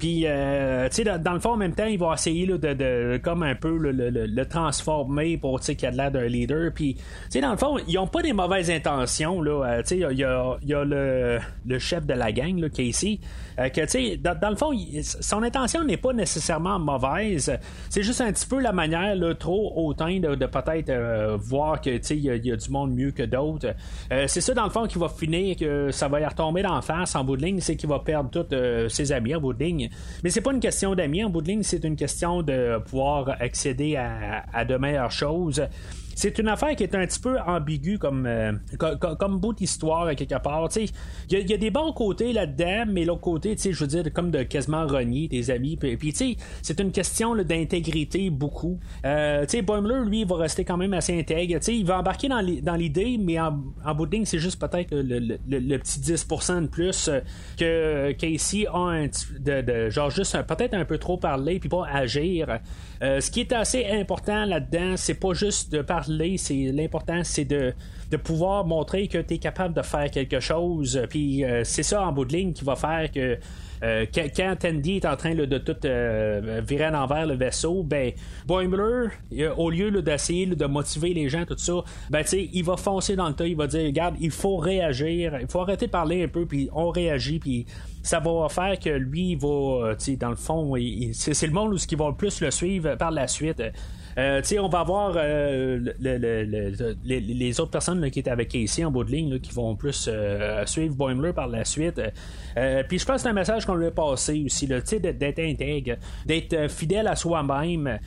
Puis, 0.00 0.22
euh, 0.24 0.88
tu 0.88 1.04
sais, 1.04 1.18
dans, 1.18 1.34
le 1.34 1.40
fond, 1.40 1.50
en 1.50 1.56
même 1.58 1.74
temps, 1.74 1.84
il 1.84 1.98
va 1.98 2.14
essayer 2.14 2.46
de, 2.46 3.18
comme 3.18 3.42
un 3.42 3.54
peu 3.54 3.76
le, 3.76 4.44
transformer 4.44 5.36
pour 5.36 5.60
qu'il 5.60 5.84
ait 5.84 5.90
l'air 5.90 6.10
d'un 6.10 6.24
leader. 6.24 6.72
Puis, 6.74 6.94
tu 6.94 7.02
sais, 7.28 7.40
dans 7.42 7.50
le 7.50 7.58
fond, 7.58 7.76
ils 7.86 7.98
ont 7.98 8.06
pas 8.06 8.22
des 8.22 8.32
mauvaises 8.32 8.70
intentions. 8.70 9.42
Là. 9.42 9.62
Euh, 9.62 9.82
tu 9.82 9.88
sais, 9.88 9.98
il 10.10 10.18
y 10.18 10.24
a, 10.24 10.84
le, 10.84 11.78
chef 11.78 12.06
de 12.06 12.14
la 12.14 12.32
gang, 12.32 12.58
là, 12.58 12.70
Casey, 12.70 13.18
euh, 13.58 13.68
que, 13.68 13.82
tu 13.82 13.88
sais, 13.88 14.16
dans, 14.16 14.48
le 14.48 14.56
fond, 14.56 14.70
son 15.02 15.42
intention 15.42 15.84
n'est 15.84 15.98
pas 15.98 16.14
nécessairement 16.14 16.78
mauvaise. 16.78 17.52
C'est 17.90 18.02
juste 18.02 18.22
un 18.22 18.32
petit 18.32 18.46
peu 18.46 18.58
la 18.58 18.72
manière 18.72 19.14
là, 19.14 19.34
trop 19.34 19.70
hautain 19.76 20.18
de, 20.18 20.34
de 20.34 20.46
peut-être 20.46 21.36
voir 21.36 21.78
que, 21.82 21.90
tu 21.90 22.02
sais, 22.02 22.16
il 22.16 22.46
y, 22.46 22.52
a 22.52 22.56
du 22.56 22.70
monde 22.70 22.94
mieux 22.94 23.10
que 23.10 23.24
d'autres. 23.24 23.74
c'est 24.08 24.40
ça, 24.40 24.54
dans 24.54 24.64
le 24.64 24.70
fond, 24.70 24.86
qui 24.86 24.98
va 24.98 25.10
finir, 25.10 25.56
que 25.56 25.90
ça 25.90 26.08
va 26.08 26.20
y 26.20 26.24
retomber 26.24 26.62
d'en 26.62 26.80
face 26.80 27.14
en 27.14 27.22
bout 27.22 27.36
de 27.36 27.44
ligne, 27.44 27.60
c'est 27.60 27.76
qu'il 27.76 27.90
va 27.90 27.98
perdre 27.98 28.30
tous 28.30 28.56
ses 28.88 29.12
amis 29.12 29.34
en 29.34 29.40
bout 29.40 29.52
de 29.52 29.62
ligne. 29.62 29.89
Mais 30.22 30.30
c'est 30.30 30.40
pas 30.40 30.52
une 30.52 30.60
question 30.60 30.94
d'amis. 30.94 31.24
En 31.24 31.30
bout 31.30 31.42
de 31.42 31.48
ligne, 31.48 31.62
c'est 31.62 31.84
une 31.84 31.96
question 31.96 32.42
de 32.42 32.78
pouvoir 32.78 33.36
accéder 33.40 33.96
à, 33.96 34.44
à 34.52 34.64
de 34.64 34.76
meilleures 34.76 35.10
choses 35.10 35.62
c'est 36.20 36.38
une 36.38 36.48
affaire 36.48 36.76
qui 36.76 36.82
est 36.82 36.94
un 36.94 37.06
petit 37.06 37.18
peu 37.18 37.38
ambiguë 37.40 37.98
comme, 37.98 38.26
euh, 38.26 38.52
comme, 38.78 39.38
bout 39.38 39.54
d'histoire 39.54 40.14
quelque 40.14 40.38
part. 40.42 40.68
Il 41.30 41.50
y, 41.50 41.54
a 41.54 41.56
des 41.56 41.70
bons 41.70 41.92
côtés 41.92 42.34
là-dedans, 42.34 42.84
mais 42.88 43.06
l'autre 43.06 43.22
côté, 43.22 43.56
je 43.58 43.70
veux 43.70 43.86
dire, 43.86 44.04
comme 44.12 44.30
de 44.30 44.42
quasiment 44.42 44.86
renier 44.86 45.28
tes 45.28 45.50
amis. 45.50 45.76
Puis, 45.76 46.36
c'est 46.62 46.80
une 46.80 46.92
question 46.92 47.34
d'intégrité 47.36 48.28
beaucoup. 48.28 48.78
Euh, 49.06 49.46
Boimler, 49.64 50.04
lui, 50.06 50.20
il 50.20 50.26
va 50.26 50.36
rester 50.36 50.64
quand 50.64 50.76
même 50.76 50.92
assez 50.92 51.18
intègre. 51.18 51.58
il 51.66 51.86
va 51.86 52.00
embarquer 52.00 52.28
dans 52.28 52.76
l'idée, 52.76 53.18
mais 53.18 53.40
en, 53.40 53.52
bout 53.94 54.04
de 54.04 54.12
ligne, 54.12 54.26
c'est 54.26 54.38
juste 54.38 54.60
peut-être 54.60 54.90
le, 54.92 55.76
petit 55.78 56.00
10% 56.00 56.62
de 56.62 56.66
plus 56.66 57.08
euh, 57.08 57.20
que 57.56 58.12
Casey 58.12 58.66
a 58.66 58.78
un, 58.78 59.06
de, 59.06 59.62
de 59.62 59.88
genre 59.88 60.10
juste 60.10 60.36
peut-être 60.46 60.74
un 60.74 60.84
peu 60.84 60.98
trop 60.98 61.16
parler 61.16 61.58
puis 61.58 61.70
pas 61.70 61.86
agir. 61.86 62.60
Euh, 63.02 63.20
ce 63.20 63.30
qui 63.30 63.40
est 63.40 63.52
assez 63.52 63.86
important 63.86 64.44
là-dedans, 64.44 64.94
c'est 64.96 65.14
pas 65.14 65.32
juste 65.32 65.72
de 65.72 65.80
parler, 65.80 66.09
l'important, 66.72 67.20
c'est 67.24 67.44
de, 67.44 67.74
pouvoir 68.22 68.66
montrer 68.66 69.08
que 69.08 69.18
tu 69.18 69.34
es 69.34 69.38
capable 69.38 69.74
de 69.74 69.82
faire 69.82 70.10
quelque 70.10 70.40
chose. 70.40 71.00
Puis 71.08 71.44
euh, 71.44 71.62
c'est 71.64 71.82
ça 71.82 72.02
en 72.02 72.12
bout 72.12 72.24
de 72.24 72.32
ligne 72.32 72.52
qui 72.52 72.64
va 72.64 72.76
faire 72.76 73.10
que 73.12 73.38
euh, 73.82 74.04
quand 74.12 74.56
Tandy 74.58 74.96
est 74.96 75.06
en 75.06 75.16
train 75.16 75.34
de 75.34 75.58
tout 75.58 75.76
virer 76.66 76.84
à 76.84 76.90
l'envers 76.90 77.26
le 77.26 77.34
vaisseau, 77.34 77.82
ben 77.82 78.12
Boimler, 78.46 79.08
au 79.56 79.70
lieu 79.70 79.90
d'essayer 80.02 80.46
de 80.46 80.66
motiver 80.66 81.14
les 81.14 81.28
gens, 81.28 81.46
tout 81.46 81.56
ça, 81.56 81.82
ben 82.10 82.22
il 82.32 82.62
va 82.62 82.76
foncer 82.76 83.16
dans 83.16 83.28
le 83.28 83.34
tas, 83.34 83.46
il 83.46 83.56
va 83.56 83.66
dire 83.66 83.84
regarde, 83.84 84.16
il 84.20 84.32
faut 84.32 84.58
réagir, 84.58 85.38
il 85.40 85.46
faut 85.46 85.60
arrêter 85.60 85.86
de 85.86 85.90
parler 85.90 86.24
un 86.24 86.28
peu, 86.28 86.44
puis 86.44 86.68
on 86.74 86.90
réagit, 86.90 87.38
puis 87.38 87.66
ça 88.02 88.20
va 88.20 88.48
faire 88.48 88.78
que 88.78 88.90
lui 88.90 89.34
va, 89.36 89.48
euh, 89.48 89.96
dans 90.18 90.30
le 90.30 90.36
fond, 90.36 90.74
c'est 91.12 91.46
le 91.46 91.52
monde 91.52 91.72
où 91.72 91.76
qui 91.76 91.94
va 91.94 92.08
le 92.08 92.14
plus 92.14 92.40
le 92.40 92.50
suivre 92.50 92.96
par 92.96 93.10
la 93.10 93.26
suite. 93.26 93.62
Euh, 94.18 94.42
on 94.60 94.68
va 94.68 94.80
avoir 94.80 95.14
euh, 95.16 95.78
les, 97.04 97.60
autres 97.60 97.70
personnes 97.70 98.10
qui 98.10 98.20
étaient 98.20 98.30
avec 98.30 98.48
Casey 98.48 98.84
en 98.84 98.90
bout 98.90 99.04
de 99.04 99.10
ligne 99.10 99.38
qui 99.38 99.52
vont 99.52 99.76
plus 99.76 100.10
suivre 100.66 100.94
Boimler 100.94 101.32
par 101.32 101.48
la 101.48 101.64
suite. 101.64 102.00
Puis 102.88 102.98
je 102.98 103.04
pense 103.04 103.16
que 103.16 103.22
c'est 103.22 103.28
un 103.28 103.32
message 103.32 103.66
qu'on 103.66 103.74
lui 103.74 103.86
a 103.86 103.90
passé 103.90 104.42
aussi, 104.44 104.66
d'être 104.66 105.38
intègre, 105.38 105.96
d'être 106.26 106.70
fidèle 106.70 107.06
à 107.06 107.16
soi-même. 107.16 107.98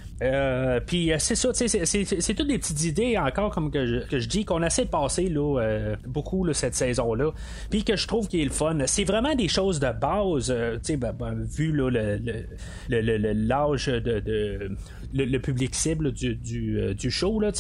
Puis 0.85 1.11
c'est 1.19 1.35
ça, 1.35 1.49
c'est 1.53 2.33
toutes 2.35 2.47
des 2.47 2.59
petites 2.59 2.83
idées 2.83 3.17
encore 3.17 3.51
comme 3.51 3.71
que 3.71 4.03
je, 4.09 4.27
dis 4.27 4.45
qu'on 4.45 4.63
essaie 4.63 4.85
de 4.85 4.89
passer 4.89 5.29
là, 5.29 5.95
beaucoup 6.05 6.51
cette 6.53 6.75
saison-là. 6.75 7.31
Puis 7.69 7.83
que 7.83 7.95
je 7.95 8.07
trouve 8.07 8.27
qu'il 8.27 8.41
est 8.41 8.45
le 8.45 8.51
fun. 8.51 8.77
C'est 8.85 9.03
vraiment 9.03 9.35
des 9.35 9.47
choses 9.47 9.79
de 9.79 9.91
base, 9.91 10.51
euh, 10.51 10.77
vu 11.57 11.71
l'âge 12.89 13.87
de, 13.87 14.71
le, 15.13 15.37
public 15.39 15.75
cible 15.75 15.92
du, 15.95 16.35
du, 16.35 16.79
euh, 16.79 17.09
show, 17.09 17.39
là, 17.39 17.51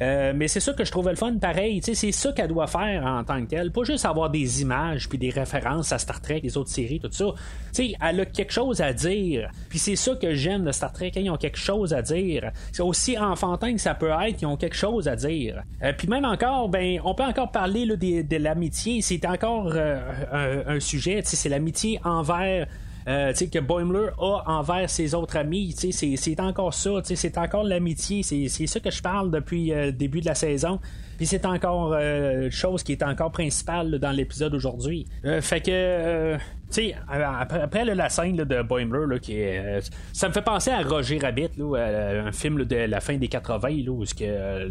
euh, 0.00 0.32
mais 0.34 0.48
c'est 0.48 0.60
ça 0.60 0.72
que 0.72 0.84
je 0.84 0.90
trouvais 0.90 1.10
le 1.10 1.16
fun, 1.16 1.34
pareil, 1.36 1.80
c'est 1.82 2.12
ça 2.12 2.32
qu'elle 2.32 2.48
doit 2.48 2.66
faire 2.66 3.04
en 3.04 3.24
tant 3.24 3.42
que 3.42 3.50
telle, 3.50 3.70
pas 3.70 3.84
juste 3.84 4.04
avoir 4.04 4.30
des 4.30 4.62
images 4.62 5.08
puis 5.08 5.18
des 5.18 5.30
références 5.30 5.92
à 5.92 5.98
Star 5.98 6.20
Trek, 6.20 6.40
les 6.42 6.56
autres 6.56 6.70
séries, 6.70 7.00
tout 7.00 7.10
ça. 7.10 7.26
sais 7.72 7.94
elle 8.00 8.20
a 8.20 8.26
quelque 8.26 8.52
chose 8.52 8.80
à 8.80 8.92
dire, 8.92 9.50
puis 9.68 9.78
c'est 9.78 9.96
ça 9.96 10.14
que 10.14 10.34
j'aime 10.34 10.64
de 10.64 10.72
Star 10.72 10.92
Trek, 10.92 11.10
quand 11.14 11.20
ils 11.20 11.30
ont 11.30 11.36
quelque 11.36 11.58
chose 11.58 11.92
à 11.92 12.02
dire. 12.02 12.50
C'est 12.72 12.82
aussi 12.82 13.18
enfantin 13.18 13.74
que 13.74 13.80
ça 13.80 13.94
peut 13.94 14.10
être, 14.10 14.42
ils 14.42 14.46
ont 14.46 14.56
quelque 14.56 14.76
chose 14.76 15.08
à 15.08 15.16
dire. 15.16 15.62
puis 15.98 16.08
même 16.08 16.24
encore, 16.24 16.68
ben, 16.68 17.00
on 17.04 17.14
peut 17.14 17.24
encore 17.24 17.50
parler 17.50 17.84
là, 17.84 17.96
de, 17.96 18.36
l'amitié, 18.36 19.02
c'est 19.02 19.24
encore 19.26 19.74
un, 19.74 20.62
un, 20.66 20.80
sujet, 20.80 21.22
c'est 21.24 21.48
l'amitié 21.48 22.00
envers 22.04 22.66
euh, 23.06 23.32
que 23.32 23.58
Boimler 23.58 24.08
a 24.18 24.42
envers 24.46 24.90
ses 24.90 25.14
autres 25.14 25.36
amis. 25.36 25.74
C'est 25.76 26.40
encore 26.40 26.74
ça, 26.74 26.90
c'est 27.04 27.38
encore 27.38 27.64
l'amitié. 27.64 28.22
C'est 28.22 28.66
ça 28.66 28.80
que 28.80 28.90
je 28.90 29.02
parle 29.02 29.30
depuis 29.30 29.68
le 29.68 29.76
euh, 29.76 29.92
début 29.92 30.20
de 30.20 30.26
la 30.26 30.34
saison. 30.34 30.80
Puis 31.16 31.26
c'est 31.26 31.46
encore 31.46 31.94
euh, 31.94 32.50
chose 32.50 32.82
qui 32.82 32.92
est 32.92 33.02
encore 33.02 33.32
principale 33.32 33.98
dans 33.98 34.10
l'épisode 34.10 34.54
aujourd'hui. 34.54 35.06
Euh, 35.24 35.40
fait 35.40 35.60
que 35.60 36.36
tu 36.68 36.90
sais, 36.90 36.96
après, 37.08 37.84
la 37.84 38.08
scène 38.08 38.36
de 38.36 38.62
Boimler, 38.62 39.20
qui 39.20 39.38
est, 39.38 39.58
euh, 39.58 39.80
ça 40.12 40.28
me 40.28 40.32
fait 40.32 40.42
penser 40.42 40.70
à 40.70 40.82
Roger 40.82 41.18
Rabbit, 41.18 41.50
là, 41.58 42.24
un 42.26 42.32
film 42.32 42.64
de 42.64 42.76
la 42.76 43.00
fin 43.00 43.16
des 43.16 43.28
80, 43.28 43.68
là, 43.68 43.90
où 43.92 44.04
euh, 44.20 44.68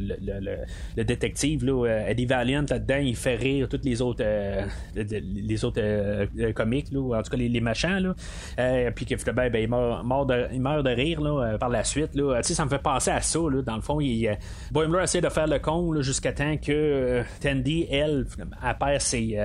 le, 0.97 1.03
détective, 1.03 1.63
là, 1.63 1.85
euh, 1.85 2.07
Eddie 2.07 2.25
Valiant, 2.25 2.65
là-dedans, 2.69 2.97
il 2.97 3.15
fait 3.15 3.35
rire 3.35 3.69
toutes 3.69 3.85
les 3.85 4.01
autres, 4.01 4.25
les 4.93 5.65
autres 5.65 6.51
comiques, 6.51 6.87
en 6.93 7.21
tout 7.21 7.31
cas 7.31 7.37
les, 7.37 7.47
les 7.47 7.61
machins, 7.61 7.99
là, 7.99 8.91
puis 8.91 9.05
que 9.05 9.31
ben, 9.31 9.49
il, 9.55 9.69
meurt, 9.69 10.29
de, 10.29 10.47
il 10.51 10.61
meurt 10.61 10.85
de 10.85 10.89
rire 10.89 11.21
par 11.59 11.69
la 11.69 11.83
suite. 11.85 12.11
Ça 12.41 12.65
me 12.65 12.69
fait 12.69 12.79
penser 12.79 13.11
à 13.11 13.21
ça. 13.21 13.39
Dans 13.65 13.75
le 13.75 13.81
fond, 13.81 14.01
il, 14.01 14.37
Boimler 14.71 15.03
essaie 15.03 15.21
de 15.21 15.29
faire 15.29 15.47
le 15.47 15.59
con 15.59 16.01
jusqu'à 16.01 16.33
temps 16.33 16.57
que 16.57 17.23
Tandy, 17.41 17.87
elle, 17.89 18.25
elle 18.37 18.77
perd 18.77 19.01
ses, 19.01 19.37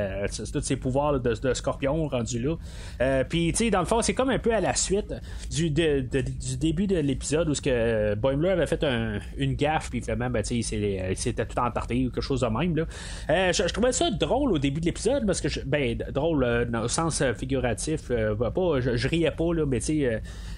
tous 0.53 0.61
ses 0.61 0.77
pouvoirs 0.77 1.21
de, 1.21 1.35
de, 1.35 1.55
scorpion 1.55 2.09
rendu 2.09 2.40
euh, 3.01 3.25
puis, 3.29 3.53
tu 3.53 3.65
sais, 3.65 3.71
dans 3.71 3.81
le 3.81 3.87
fond, 3.87 4.03
c'est 4.03 4.15
comme 4.15 4.31
un 4.31 4.39
peu 4.39 4.55
à 4.55 4.61
la 4.61 4.75
suite 4.75 5.15
du, 5.51 5.71
début 5.71 6.87
de 6.87 6.97
l'épisode 6.97 7.49
où 7.49 7.55
ce 7.55 7.61
que 7.61 8.15
Boimler 8.15 8.51
avait 8.51 8.67
fait 8.67 8.85
une 9.37 9.55
gaffe, 9.55 9.91
puis 9.91 10.01
finalement, 10.01 10.31
ben, 10.31 10.43
tu 10.43 10.63
sais, 10.63 11.13
c'était 11.17 11.47
tout 11.47 11.59
entarté 11.59 12.07
ou 12.07 12.11
quelque 12.11 12.23
chose 12.23 12.41
de 12.41 12.47
même. 12.47 12.77
Là. 12.77 12.85
Euh, 13.31 13.53
je, 13.53 13.73
trouvais 13.73 13.93
ça 13.93 14.11
drôle 14.11 14.53
au 14.53 14.59
début 14.59 14.81
de 14.81 14.87
l'épisode 14.87 15.27
parce 15.27 15.41
que, 15.41 15.49
je, 15.49 15.61
ben, 15.61 15.97
drôle 16.13 16.45
euh, 16.45 16.83
au 16.83 16.89
sens 16.89 17.23
figuratif, 17.39 18.09
pas, 18.09 18.81
je, 18.81 19.09
riais 19.09 19.31
pas, 19.31 19.55
là, 19.55 19.67
mais 19.67 19.81
tu 19.81 20.05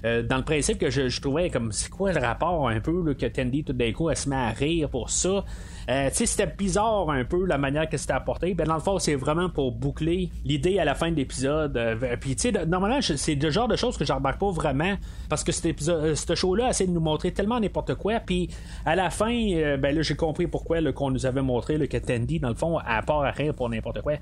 sais, 0.02 0.22
dans 0.24 0.36
le 0.36 0.44
principe 0.44 0.78
que 0.78 0.90
je, 0.90 1.20
trouvais 1.20 1.50
comme, 1.50 1.72
c'est 1.72 1.90
quoi 1.90 2.12
le 2.12 2.20
rapport 2.20 2.68
un 2.68 2.80
peu 2.80 3.14
que 3.14 3.26
Tandy 3.26 3.64
tout 3.64 3.72
d'un 3.72 3.92
coup, 3.92 4.10
elle 4.10 4.16
se 4.16 4.28
met 4.28 4.36
à 4.36 4.50
rire 4.50 4.88
pour 4.88 5.10
ça? 5.10 5.44
Euh, 5.88 6.08
c'était 6.12 6.46
bizarre 6.46 7.10
un 7.10 7.24
peu 7.24 7.44
la 7.46 7.58
manière 7.58 7.88
que 7.88 7.96
c'était 7.96 8.12
apporté. 8.12 8.54
Ben, 8.54 8.66
dans 8.66 8.74
le 8.74 8.80
fond, 8.80 8.98
c'est 8.98 9.14
vraiment 9.14 9.48
pour 9.48 9.72
boucler 9.72 10.30
l'idée 10.44 10.78
à 10.78 10.84
la 10.84 10.94
fin 10.94 11.10
de 11.10 11.16
l'épisode 11.16 11.71
épisode. 11.76 12.18
Puis, 12.20 12.36
tu 12.36 12.52
sais, 12.52 12.66
normalement, 12.66 13.00
c'est 13.00 13.34
le 13.34 13.50
genre 13.50 13.68
de 13.68 13.76
choses 13.76 13.96
que 13.96 14.04
je 14.04 14.12
remarque 14.12 14.40
pas 14.40 14.50
vraiment 14.50 14.94
parce 15.28 15.44
que 15.44 15.52
cet 15.52 15.66
épisode, 15.66 16.14
ce 16.14 16.34
show-là 16.34 16.70
essaie 16.70 16.86
de 16.86 16.92
nous 16.92 17.00
montrer 17.00 17.32
tellement 17.32 17.60
n'importe 17.60 17.94
quoi. 17.94 18.20
Puis, 18.20 18.48
à 18.84 18.96
la 18.96 19.10
fin, 19.10 19.32
ben 19.78 19.94
là, 19.94 20.02
j'ai 20.02 20.14
compris 20.14 20.46
pourquoi 20.46 20.80
qu'on 20.92 21.10
nous 21.10 21.26
avait 21.26 21.42
montré 21.42 21.78
le 21.78 21.86
que 21.86 21.96
Tandy, 21.96 22.40
dans 22.40 22.48
le 22.48 22.54
fond, 22.54 22.78
à 22.78 23.02
part 23.02 23.22
à 23.22 23.30
rire 23.30 23.54
pour 23.54 23.68
n'importe 23.68 24.02
quoi. 24.02 24.14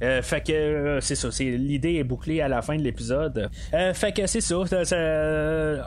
fait 0.00 0.46
que 0.46 0.98
c'est 1.00 1.14
ça, 1.14 1.28
l'idée 1.40 1.94
est 1.94 2.04
bouclée 2.04 2.40
à 2.40 2.48
la 2.48 2.62
fin 2.62 2.76
de 2.76 2.82
l'épisode. 2.82 3.50
fait 3.92 4.12
que 4.12 4.26
c'est 4.26 4.40
ça, 4.40 4.56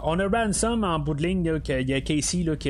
on 0.03 0.19
a 0.19 0.27
Ransom 0.27 0.83
en 0.83 0.99
bout 0.99 1.13
de 1.13 1.23
ligne, 1.23 1.59
qu'il 1.59 1.89
y 1.89 1.93
a 1.93 2.01
Casey 2.01 2.43
là, 2.43 2.55
qui 2.55 2.69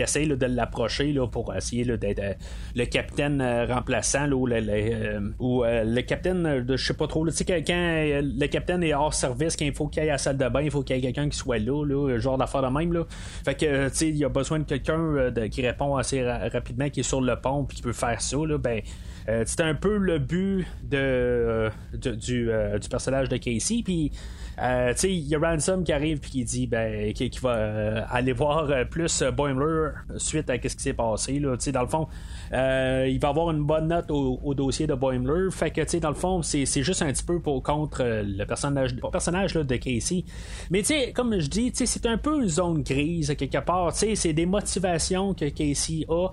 essaie 0.00 0.26
de 0.26 0.46
l'approcher 0.46 1.14
pour 1.30 1.54
essayer 1.54 1.84
d'être 1.96 2.36
le 2.74 2.84
capitaine 2.86 3.42
remplaçant 3.68 4.30
ou 4.30 4.46
le, 4.46 6.00
capitaine 6.02 6.64
de 6.64 6.76
je 6.76 6.86
sais 6.86 6.94
pas 6.94 7.06
trop. 7.06 7.28
Tu 7.28 7.44
quand 7.60 8.20
le 8.22 8.46
capitaine 8.46 8.82
est 8.82 8.94
hors 8.94 9.14
service, 9.14 9.56
quand 9.56 9.64
il 9.64 9.74
faut 9.74 9.88
qu'il 9.88 10.02
aille 10.02 10.10
à 10.10 10.12
la 10.12 10.18
salle 10.18 10.36
de 10.36 10.48
bain, 10.48 10.62
il 10.62 10.70
faut 10.70 10.82
qu'il 10.82 10.96
y 10.96 10.98
ait 10.98 11.02
quelqu'un 11.02 11.28
qui 11.28 11.36
soit 11.36 11.58
là, 11.58 11.84
là 11.84 12.18
genre 12.18 12.38
d'affaire 12.38 12.62
de 12.62 12.68
même. 12.68 12.92
Là. 12.92 13.04
Fait 13.44 13.54
que, 13.54 13.88
tu 13.88 13.94
sais, 13.94 14.08
il 14.08 14.16
y 14.16 14.24
a 14.24 14.28
besoin 14.28 14.58
de 14.60 14.64
quelqu'un 14.64 15.30
qui 15.50 15.62
répond 15.62 15.96
assez 15.96 16.22
rapidement, 16.22 16.88
qui 16.88 17.00
est 17.00 17.04
sur 17.04 17.20
le 17.20 17.36
pont, 17.36 17.64
puis 17.64 17.76
qui 17.76 17.82
peut 17.82 17.92
faire 17.92 18.20
ça. 18.20 18.36
Là, 18.36 18.58
ben, 18.58 18.80
c'est 19.26 19.60
un 19.60 19.74
peu 19.74 19.96
le 19.96 20.18
but 20.18 20.66
de, 20.82 21.70
du, 21.92 22.50
personnage 22.90 23.28
de 23.28 23.36
Casey. 23.36 23.82
Puis 23.84 24.12
euh, 24.60 24.92
il 25.04 25.28
y 25.28 25.34
a 25.34 25.38
Ransom 25.38 25.82
qui 25.82 25.92
arrive 25.92 26.20
puis 26.20 26.30
qui 26.30 26.44
dit 26.44 26.66
ben, 26.66 27.12
va 27.42 27.50
euh, 27.50 28.02
aller 28.10 28.32
voir 28.32 28.70
euh, 28.70 28.84
plus 28.84 29.22
Boimler 29.22 29.90
suite 30.18 30.50
à 30.50 30.54
ce 30.56 30.76
qui 30.76 30.82
s'est 30.82 30.92
passé. 30.92 31.40
Dans 31.40 31.82
le 31.82 31.88
fond, 31.88 32.08
il 32.52 33.18
va 33.20 33.28
avoir 33.28 33.50
une 33.50 33.64
bonne 33.64 33.88
note 33.88 34.10
au, 34.10 34.54
dossier 34.54 34.86
de 34.86 34.94
Boimler. 34.94 35.50
Fait 35.50 35.70
que 35.70 35.98
dans 35.98 36.10
le 36.10 36.14
fond, 36.14 36.42
c'est, 36.42 36.66
juste 36.82 37.02
un 37.02 37.12
petit 37.12 37.24
peu 37.24 37.40
contre 37.42 38.02
le 38.02 38.44
personnage, 38.44 38.94
le 38.94 39.10
personnage 39.10 39.54
de 39.54 39.76
Casey. 39.76 40.24
Mais 40.70 40.82
comme 41.14 41.38
je 41.38 41.48
dis, 41.48 41.72
c'est 41.74 42.06
un 42.06 42.18
peu 42.18 42.42
une 42.42 42.48
zone 42.48 42.82
grise 42.82 43.34
quelque 43.36 43.58
part. 43.58 43.92
C'est 43.92 44.32
des 44.32 44.46
motivations 44.46 45.34
que 45.34 45.48
Casey 45.48 46.04
a. 46.08 46.28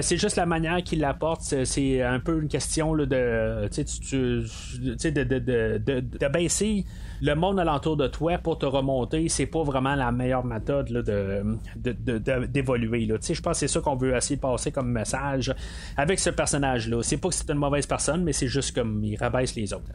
c'est 0.00 0.16
juste 0.16 0.36
la 0.36 0.46
manière 0.46 0.82
qu'il 0.82 1.00
l'apporte. 1.00 1.42
C'est 1.42 2.02
un 2.02 2.20
peu 2.20 2.40
une 2.40 2.48
question 2.48 2.94
là, 2.94 3.06
de, 3.06 3.68
de, 3.68 5.22
de, 5.22 5.78
de, 5.78 6.00
de 6.00 6.28
baisser 6.28 6.84
le 7.24 7.34
monde 7.34 7.58
alentour 7.58 7.96
de 7.96 8.06
toi 8.06 8.38
pour 8.38 8.58
te 8.58 8.66
remonter, 8.66 9.28
c'est 9.28 9.46
pas 9.46 9.62
vraiment 9.62 9.94
la 9.94 10.12
meilleure 10.12 10.44
méthode 10.44 10.88
de, 10.88 12.46
d'évoluer. 12.46 13.06
Je 13.06 13.40
pense 13.40 13.52
que 13.52 13.58
c'est 13.60 13.68
ça 13.68 13.80
qu'on 13.80 13.96
veut 13.96 14.14
essayer 14.14 14.36
de 14.36 14.40
passer 14.40 14.70
comme 14.72 14.90
message 14.90 15.54
avec 15.96 16.18
ce 16.18 16.30
personnage-là. 16.30 17.02
C'est 17.02 17.16
pas 17.16 17.28
que 17.28 17.34
c'est 17.34 17.50
une 17.50 17.58
mauvaise 17.58 17.86
personne, 17.86 18.24
mais 18.24 18.32
c'est 18.32 18.48
juste 18.48 18.74
comme 18.74 19.02
il 19.04 19.16
rabaisse 19.16 19.54
les 19.54 19.72
autres. 19.72 19.90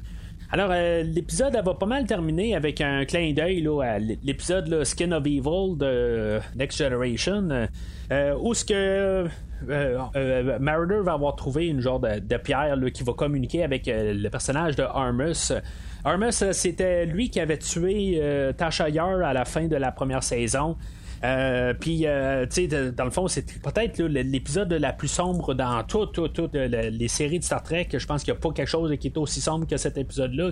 Alors, 0.51 0.71
euh, 0.71 1.03
l'épisode 1.03 1.53
va 1.53 1.73
pas 1.75 1.85
mal 1.85 2.05
terminer 2.07 2.55
avec 2.55 2.81
un 2.81 3.05
clin 3.05 3.33
d'œil 3.33 3.67
à 3.83 3.99
l'épisode 3.99 4.83
Skin 4.83 5.11
of 5.11 5.25
Evil 5.25 5.77
de 5.77 6.39
Next 6.55 6.79
Generation, 6.79 7.67
euh, 8.11 8.35
où 8.41 8.53
ce 8.55 8.65
que 8.65 9.27
euh, 9.69 10.59
Mariner 10.59 11.01
va 11.03 11.13
avoir 11.13 11.35
trouvé 11.35 11.67
une 11.67 11.81
genre 11.81 11.99
de, 11.99 12.37
pierre 12.37 12.77
qui 12.93 13.03
va 13.03 13.13
communiquer 13.13 13.63
avec 13.63 13.83
le 13.87 14.29
personnage 14.29 14.75
de 14.75 14.83
Armus. 14.83 15.53
Armus, 16.05 16.41
euh, 16.41 16.53
c'était 16.53 17.05
lui 17.05 17.29
qui 17.29 17.39
avait 17.39 17.57
tué 17.57 18.19
euh, 18.21 18.53
Tasha 18.53 18.89
Yar 18.89 19.21
à 19.21 19.33
la 19.33 19.45
fin 19.45 19.67
de 19.67 19.75
la 19.75 19.91
première 19.91 20.23
saison. 20.23 20.77
Euh, 21.23 21.73
puis, 21.73 22.05
tu 22.49 22.69
sais, 22.69 22.91
dans 22.91 23.05
le 23.05 23.11
fond, 23.11 23.27
c'est 23.27 23.59
peut-être 23.59 24.01
l'épisode 24.01 24.71
la 24.73 24.93
plus 24.93 25.07
sombre 25.07 25.53
dans 25.53 25.83
toutes 25.83 26.53
les 26.53 27.07
séries 27.07 27.39
de 27.39 27.43
Star 27.43 27.63
Trek. 27.63 27.89
Je 27.93 28.05
pense 28.05 28.23
qu'il 28.23 28.33
n'y 28.33 28.37
a 28.37 28.41
pas 28.41 28.51
quelque 28.51 28.67
chose 28.67 28.95
qui 28.99 29.07
est 29.07 29.17
aussi 29.17 29.41
sombre 29.41 29.67
que 29.67 29.77
cet 29.77 29.97
épisode-là, 29.97 30.51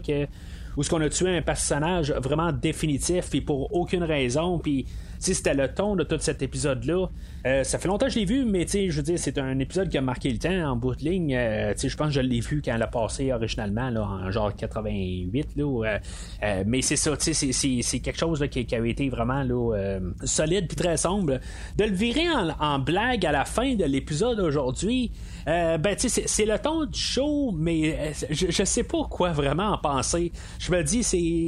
où 0.77 0.83
ce 0.83 0.89
qu'on 0.89 1.01
a 1.01 1.09
tué 1.09 1.35
un 1.35 1.41
personnage 1.41 2.11
vraiment 2.11 2.53
définitif 2.53 3.33
et 3.33 3.41
pour 3.41 3.73
aucune 3.75 4.03
raison. 4.03 4.59
Puis, 4.59 4.85
c'était 5.19 5.53
le 5.53 5.67
ton 5.73 5.95
de 5.95 6.03
tout 6.03 6.17
cet 6.19 6.41
épisode-là. 6.41 7.07
Euh, 7.45 7.63
ça 7.63 7.79
fait 7.79 7.87
longtemps 7.87 8.05
que 8.07 8.11
je 8.11 8.19
l'ai 8.19 8.25
vu, 8.25 8.45
mais 8.45 8.67
je 8.67 8.95
veux 8.95 9.01
dire, 9.01 9.17
c'est 9.17 9.37
un 9.37 9.57
épisode 9.59 9.89
qui 9.89 9.97
a 9.97 10.01
marqué 10.01 10.31
le 10.31 10.37
temps 10.37 10.71
en 10.71 10.75
bout 10.75 10.95
de 10.95 11.03
ligne. 11.03 11.35
Euh, 11.35 11.73
je 11.75 11.95
pense 11.95 12.07
que 12.07 12.13
je 12.13 12.21
l'ai 12.21 12.39
vu 12.39 12.61
quand 12.63 12.75
elle 12.75 12.83
a 12.83 12.87
passé 12.87 13.31
originalement, 13.31 13.89
là, 13.89 14.03
en 14.03 14.31
genre 14.31 14.55
88. 14.55 15.49
Là, 15.55 15.99
euh, 16.43 16.63
mais 16.65 16.81
c'est 16.81 16.95
ça, 16.95 17.15
c'est 17.17 17.99
quelque 17.99 18.19
chose 18.19 18.45
qui, 18.51 18.65
qui, 18.65 18.75
avait 18.75 18.91
été 18.91 19.09
vraiment 19.09 19.43
là, 19.43 19.99
solide 20.23 20.67
puis 20.67 20.75
très 20.75 20.97
sombre. 20.97 21.39
De 21.77 21.83
le 21.83 21.95
virer 21.95 22.27
en, 22.59 22.79
blague 22.79 23.25
à 23.25 23.31
la 23.31 23.45
fin 23.45 23.75
de 23.75 23.85
l'épisode 23.85 24.39
aujourd'hui, 24.39 25.11
ben, 25.47 25.95
c'est 25.97 26.45
le 26.45 26.59
ton 26.59 26.85
du 26.85 26.99
show, 26.99 27.53
mais 27.57 28.13
je, 28.29 28.47
je 28.49 28.63
sais 28.63 28.83
pas 28.83 29.05
quoi 29.09 29.31
vraiment 29.31 29.71
en 29.71 29.77
penser. 29.77 30.31
Je 30.59 30.71
me 30.71 30.83
dis, 30.83 31.03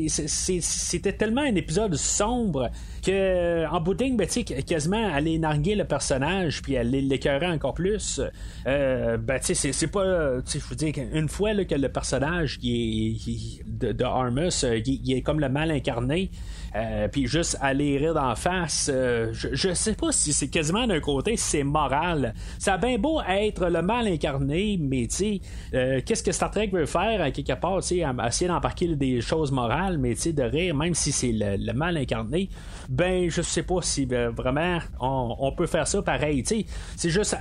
c'était 0.07 1.13
tellement 1.13 1.41
un 1.41 1.55
épisode 1.55 1.95
sombre 1.95 2.69
que 3.05 3.67
en 3.67 3.81
bout 3.81 3.93
de 3.93 4.03
ligne, 4.03 4.17
ben, 4.17 4.27
quasiment 4.27 5.13
aller 5.13 5.37
narguer 5.37 5.75
le 5.75 5.85
personnage 5.85 6.61
puis 6.61 6.77
aller 6.77 7.01
l'écœurer 7.01 7.47
encore 7.47 7.73
plus. 7.73 8.21
Euh, 8.67 9.17
ben, 9.17 9.39
c'est 9.41 9.87
pas. 9.87 10.39
Je 10.39 10.59
veux 10.69 10.75
dire, 10.75 10.93
une 11.13 11.29
fois 11.29 11.53
que 11.65 11.75
le 11.75 11.89
personnage 11.89 12.59
qui 12.59 13.19
est, 13.27 13.93
de, 13.93 14.03
Armus, 14.03 14.63
euh, 14.63 14.79
il, 14.85 15.13
est 15.13 15.21
comme 15.21 15.39
le 15.39 15.49
mal 15.49 15.71
incarné. 15.71 16.31
Euh, 16.75 17.07
puis 17.07 17.27
juste 17.27 17.57
aller 17.61 17.97
rire 17.97 18.13
d'en 18.13 18.35
face, 18.35 18.89
euh, 18.93 19.31
je, 19.33 19.73
sais 19.73 19.93
pas 19.93 20.11
si 20.11 20.33
c'est 20.33 20.49
quasiment 20.49 20.87
d'un 20.87 20.99
côté, 20.99 21.35
c'est 21.37 21.63
moral. 21.63 22.33
Ça 22.57 22.75
a 22.75 22.77
bien 22.77 22.97
beau 22.97 23.21
être 23.27 23.67
le 23.67 23.81
mal 23.81 24.07
incarné, 24.07 24.77
mais 24.79 25.07
tu 25.07 25.41
sais, 25.71 26.01
qu'est-ce 26.05 26.23
que 26.23 26.31
Star 26.31 26.51
Trek 26.51 26.69
veut 26.71 26.85
faire 26.85 27.21
à 27.21 27.31
quelque 27.31 27.53
part, 27.53 27.81
tu 27.81 27.99
sais, 27.99 28.05
essayer 28.27 28.47
d'embarquer 28.47 28.95
des 28.95 29.21
choses 29.21 29.51
morales, 29.51 29.97
mais 29.97 30.15
tu 30.15 30.29
de 30.33 30.43
rire, 30.43 30.75
même 30.75 30.93
si 30.93 31.11
c'est 31.11 31.31
le, 31.33 31.73
mal 31.73 31.97
incarné, 31.97 32.49
ben 32.89 33.29
je 33.29 33.41
sais 33.41 33.63
pas 33.63 33.81
si 33.81 34.05
ben, 34.05 34.29
vraiment 34.29 34.79
on, 34.99 35.51
peut 35.51 35.67
faire 35.67 35.87
ça 35.87 36.01
pareil. 36.01 36.43
Tu 36.43 36.65
c'est 36.95 37.09
juste, 37.09 37.37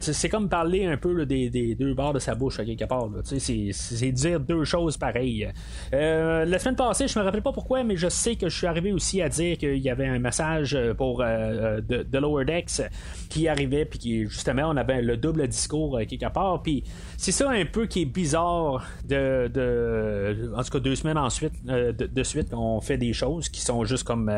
c'est 0.00 0.28
comme 0.28 0.48
parler 0.48 0.86
un 0.86 0.96
peu 0.96 1.24
des, 1.26 1.74
deux 1.74 1.94
bords 1.94 2.12
de 2.12 2.18
sa 2.18 2.34
bouche 2.34 2.60
à 2.60 2.64
quelque 2.64 2.84
part. 2.84 3.08
C'est 3.24 4.12
dire 4.12 4.40
deux 4.40 4.64
choses 4.64 4.96
pareilles. 4.96 5.50
Euh, 5.92 6.44
la 6.44 6.58
semaine 6.58 6.76
passée, 6.76 7.08
je 7.08 7.18
me 7.18 7.24
rappelle 7.24 7.42
pas 7.42 7.52
pourquoi, 7.52 7.84
mais 7.84 7.96
je 7.96 8.08
sais 8.08 8.36
que 8.36 8.48
je 8.52 8.58
suis 8.58 8.66
arrivé 8.66 8.92
aussi 8.92 9.22
à 9.22 9.28
dire 9.28 9.56
qu'il 9.56 9.78
y 9.78 9.88
avait 9.88 10.06
un 10.06 10.18
message 10.18 10.78
pour 10.96 11.22
euh, 11.22 11.80
de, 11.80 12.18
Lower 12.18 12.44
Decks 12.44 12.82
qui 13.30 13.48
arrivait, 13.48 13.84
puis 13.84 13.98
qui 13.98 14.28
justement 14.28 14.68
on 14.68 14.76
avait 14.76 15.00
le 15.00 15.16
double 15.16 15.48
discours 15.48 15.96
euh, 15.96 16.04
quelque 16.04 16.30
part. 16.30 16.62
Puis 16.62 16.84
c'est 17.16 17.32
ça 17.32 17.50
un 17.50 17.64
peu 17.64 17.86
qui 17.86 18.02
est 18.02 18.06
bizarre 18.06 18.86
de, 19.08 20.52
en 20.54 20.62
tout 20.62 20.70
cas 20.70 20.78
deux 20.80 20.94
semaines 20.94 21.18
ensuite 21.18 21.52
de, 21.64 22.22
suite 22.22 22.52
on 22.52 22.80
fait 22.80 22.98
des 22.98 23.12
choses 23.12 23.48
qui 23.48 23.60
sont 23.60 23.84
juste 23.84 24.04
comme 24.04 24.30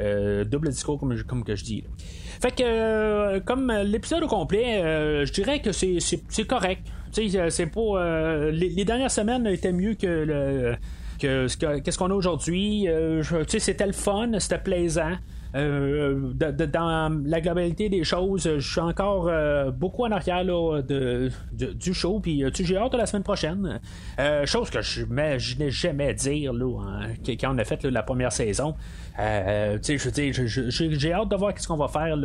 double 0.00 0.70
discours 0.70 0.98
comme, 0.98 1.22
comme 1.22 1.44
que 1.44 1.54
je 1.54 1.64
dis. 1.64 1.84
Fait 2.40 2.54
que 2.54 3.38
comme 3.40 3.72
l'épisode 3.84 4.24
au 4.24 4.28
complet, 4.28 4.82
je 5.24 5.32
dirais 5.32 5.60
que 5.60 5.72
c'est 5.72 6.46
correct. 6.46 6.86
C'est 7.12 7.66
pas. 7.66 8.50
les, 8.50 8.84
dernières 8.84 9.10
semaines 9.10 9.46
étaient 9.46 9.72
mieux 9.72 9.94
que 9.94 10.06
le 10.06 10.76
qu'est-ce 11.22 11.98
qu'on 11.98 12.10
a 12.10 12.14
aujourd'hui? 12.14 12.88
Euh, 12.88 13.22
c'était 13.46 13.86
le 13.86 13.92
fun, 13.92 14.30
c'était 14.38 14.58
plaisant. 14.58 15.12
Euh, 15.54 16.32
dans 16.32 17.22
la 17.26 17.40
globalité 17.42 17.90
des 17.90 18.04
choses, 18.04 18.48
je 18.58 18.70
suis 18.70 18.80
encore 18.80 19.28
euh, 19.28 19.70
beaucoup 19.70 20.04
en 20.04 20.10
arrière 20.10 20.46
de, 20.46 21.30
du 21.52 21.92
show. 21.92 22.20
Puis 22.20 22.42
j'ai 22.60 22.76
hâte 22.76 22.92
de 22.92 22.96
la 22.96 23.06
semaine 23.06 23.22
prochaine. 23.22 23.80
chose 24.46 24.70
que 24.70 24.80
je 24.80 25.04
n'imaginais 25.04 25.70
jamais 25.70 26.14
dire 26.14 26.52
là, 26.52 27.06
quand 27.26 27.54
on 27.54 27.58
a 27.58 27.64
fait 27.64 27.84
la 27.84 28.02
première 28.02 28.32
saison. 28.32 28.74
j'ai 29.18 31.12
hâte 31.12 31.28
de 31.28 31.36
voir 31.36 31.52
ce 31.56 31.68
qu'on 31.68 31.76
va 31.76 31.88
faire 31.88 32.16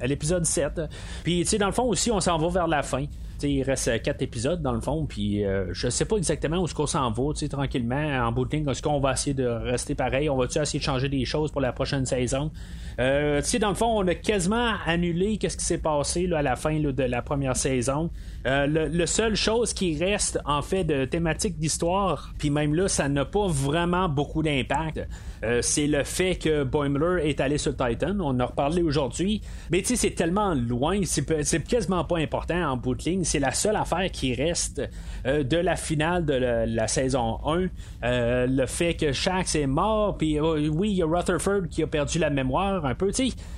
à 0.00 0.06
l'épisode 0.06 0.44
7. 0.44 0.82
Puis 1.24 1.44
dans 1.58 1.66
le 1.66 1.72
fond 1.72 1.84
aussi, 1.84 2.10
on 2.12 2.20
s'en 2.20 2.38
va 2.38 2.48
vers 2.48 2.68
la 2.68 2.82
fin 2.82 3.06
il 3.42 3.62
reste 3.62 4.02
quatre 4.02 4.22
épisodes 4.22 4.62
dans 4.62 4.72
le 4.72 4.80
fond, 4.80 5.06
puis 5.06 5.44
euh, 5.44 5.66
je 5.72 5.88
sais 5.88 6.04
pas 6.04 6.16
exactement 6.16 6.58
où 6.58 6.66
ce 6.66 6.74
qu'on 6.74 6.86
s'en 6.86 7.10
va, 7.10 7.22
tranquillement, 7.48 8.26
en 8.26 8.32
bout 8.32 8.44
de 8.44 8.56
ligne, 8.56 8.68
est-ce 8.68 8.82
qu'on 8.82 9.00
va 9.00 9.12
essayer 9.12 9.34
de 9.34 9.46
rester 9.46 9.94
pareil, 9.94 10.28
on 10.30 10.36
va-tu 10.36 10.58
essayer 10.58 10.78
de 10.78 10.84
changer 10.84 11.08
des 11.08 11.24
choses 11.24 11.50
pour 11.50 11.60
la 11.60 11.72
prochaine 11.72 12.06
saison? 12.06 12.50
Euh, 12.98 13.40
dans 13.60 13.68
le 13.68 13.74
fond, 13.74 13.98
on 13.98 14.06
a 14.06 14.14
quasiment 14.14 14.74
annulé 14.86 15.38
qu'est-ce 15.38 15.56
qui 15.56 15.64
s'est 15.64 15.78
passé 15.78 16.28
à 16.32 16.42
la 16.42 16.56
fin 16.56 16.78
de 16.78 17.02
la 17.02 17.22
première 17.22 17.56
saison. 17.56 18.10
Euh, 18.46 18.66
le, 18.66 19.06
seule 19.06 19.36
chose 19.36 19.72
qui 19.72 19.96
reste 19.96 20.38
en 20.44 20.62
fait 20.62 20.84
de 20.84 21.04
thématique 21.04 21.58
d'histoire, 21.58 22.32
puis 22.38 22.50
même 22.50 22.74
là, 22.74 22.88
ça 22.88 23.08
n'a 23.08 23.24
pas 23.24 23.46
vraiment 23.46 24.08
beaucoup 24.08 24.42
d'impact. 24.42 25.06
Euh, 25.44 25.60
c'est 25.62 25.86
le 25.86 26.04
fait 26.04 26.36
que 26.36 26.64
Boimler 26.64 27.28
est 27.28 27.40
allé 27.40 27.58
sur 27.58 27.76
Titan. 27.76 28.16
On 28.20 28.28
en 28.28 28.40
a 28.40 28.46
reparlé 28.46 28.82
aujourd'hui. 28.82 29.40
Mais 29.70 29.80
tu 29.80 29.88
sais, 29.88 29.96
c'est 29.96 30.14
tellement 30.14 30.54
loin, 30.54 31.00
c'est, 31.04 31.24
quasiment 31.66 32.04
pas 32.04 32.18
important 32.18 32.72
en 32.72 32.76
bout 32.76 32.94
de 32.94 33.02
ligne 33.04 33.24
c'est 33.24 33.38
la 33.38 33.52
seule 33.52 33.76
affaire 33.76 34.10
qui 34.10 34.34
reste 34.34 34.82
de 35.24 35.56
la 35.56 35.76
finale 35.76 36.24
de 36.24 36.34
la, 36.34 36.86
saison 36.88 37.38
1. 37.46 37.68
le 38.02 38.66
fait 38.66 38.94
que 38.94 39.12
Shax 39.12 39.54
est 39.54 39.66
mort, 39.66 40.16
puis 40.16 40.40
oui, 40.40 40.90
il 40.90 40.96
y 40.96 41.02
a 41.02 41.06
Rutherford 41.06 41.68
qui 41.70 41.82
a 41.82 41.86
perdu 41.86 42.18
la 42.18 42.30
mémoire 42.30 42.84
un 42.84 42.94
peu. 42.94 43.10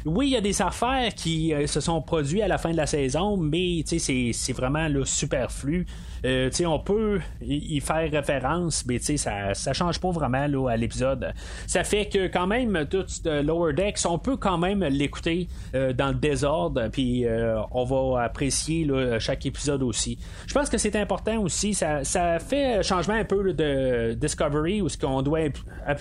oui, 0.04 0.26
il 0.26 0.32
y 0.32 0.36
a 0.36 0.40
des 0.40 0.60
affaires 0.62 1.14
qui 1.14 1.52
se 1.66 1.80
sont 1.80 2.00
produites 2.02 2.42
à 2.42 2.48
la 2.48 2.58
fin 2.58 2.70
de 2.70 2.76
la 2.76 2.86
saison, 2.86 3.36
mais 3.36 3.82
c'est 3.86 4.52
vraiment 4.52 4.88
le 4.88 5.04
superflu. 5.04 5.86
Euh, 6.24 6.50
on 6.66 6.78
peut 6.78 7.20
y 7.42 7.80
faire 7.80 8.10
référence, 8.10 8.84
mais 8.86 8.98
ça, 8.98 9.52
ça 9.52 9.72
change 9.72 10.00
pas 10.00 10.10
vraiment 10.10 10.46
là, 10.46 10.70
à 10.70 10.76
l'épisode. 10.76 11.34
Ça 11.74 11.82
fait 11.82 12.06
que 12.06 12.28
quand 12.28 12.46
même, 12.46 12.86
tout 12.88 13.04
Lower 13.24 13.72
Decks, 13.72 14.06
on 14.08 14.16
peut 14.16 14.36
quand 14.36 14.58
même 14.58 14.84
l'écouter 14.84 15.48
euh, 15.74 15.92
dans 15.92 16.10
le 16.10 16.14
désordre, 16.14 16.86
puis 16.92 17.26
euh, 17.26 17.60
on 17.72 17.82
va 17.82 18.22
apprécier 18.22 18.88
chaque 19.18 19.44
épisode 19.44 19.82
aussi. 19.82 20.16
Je 20.46 20.54
pense 20.54 20.70
que 20.70 20.78
c'est 20.78 20.94
important 20.94 21.42
aussi, 21.42 21.74
ça, 21.74 22.04
ça 22.04 22.38
fait 22.38 22.80
changement 22.84 23.14
un 23.14 23.24
peu 23.24 23.52
de 23.52 24.12
Discovery, 24.12 24.82
où 24.82 24.88
ce 24.88 24.96
qu'on 24.96 25.22
doit 25.22 25.48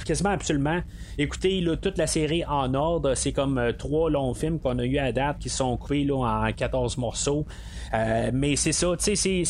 quasiment 0.06 0.30
absolument 0.30 0.80
écouter 1.18 1.66
toute 1.82 1.98
la 1.98 2.06
série 2.06 2.46
en 2.46 2.76
ordre. 2.76 3.16
C'est 3.16 3.32
comme 3.32 3.74
trois 3.80 4.12
longs 4.12 4.36
films 4.36 4.60
qu'on 4.60 4.78
a 4.78 4.86
eu 4.86 5.00
à 5.00 5.12
date 5.12 5.40
qui 5.40 5.50
sont 5.50 5.76
coupés 5.78 6.08
en 6.12 6.52
14 6.52 7.00
morceaux. 7.00 7.48
mais 8.32 8.56
c'est 8.58 8.74
ça, 8.74 8.96
tu 8.96 9.16
sais, 9.16 9.44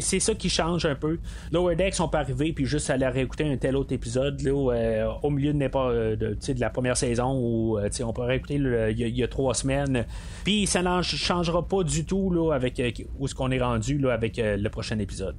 c'est 0.00 0.20
ça 0.20 0.34
qui 0.34 0.48
change 0.48 0.84
un 0.84 0.96
peu. 0.96 1.20
Lower 1.52 1.76
Decks, 1.76 2.00
on 2.00 2.08
peut 2.08 2.18
arriver 2.18 2.52
puis 2.52 2.66
juste 2.66 2.90
aller 2.90 3.06
réécouter 3.06 3.44
un 3.44 3.56
tel 3.56 3.76
autre 3.76 3.92
épisode 3.92 4.40
euh, 4.46 5.06
au 5.22 5.30
milieu 5.30 5.43
de, 5.52 6.14
de, 6.14 6.60
la 6.60 6.70
première 6.70 6.96
saison 6.96 7.38
où 7.38 7.78
euh, 7.78 7.88
on 8.04 8.12
peut 8.12 8.22
réécouter 8.22 8.54
il 8.54 9.18
y, 9.18 9.22
a 9.22 9.28
trois 9.28 9.54
semaines. 9.54 10.04
Puis 10.44 10.66
ça 10.66 10.82
ne 10.82 11.02
changera 11.02 11.66
pas 11.66 11.82
du 11.82 12.04
tout 12.04 12.30
là, 12.30 12.52
avec 12.52 12.80
euh, 12.80 12.90
où 13.18 13.28
ce 13.28 13.34
qu'on 13.34 13.50
est 13.50 13.60
rendu 13.60 13.98
là, 13.98 14.12
avec 14.12 14.40
le 14.42 14.68
prochain 14.68 14.98
épisode. 14.98 15.36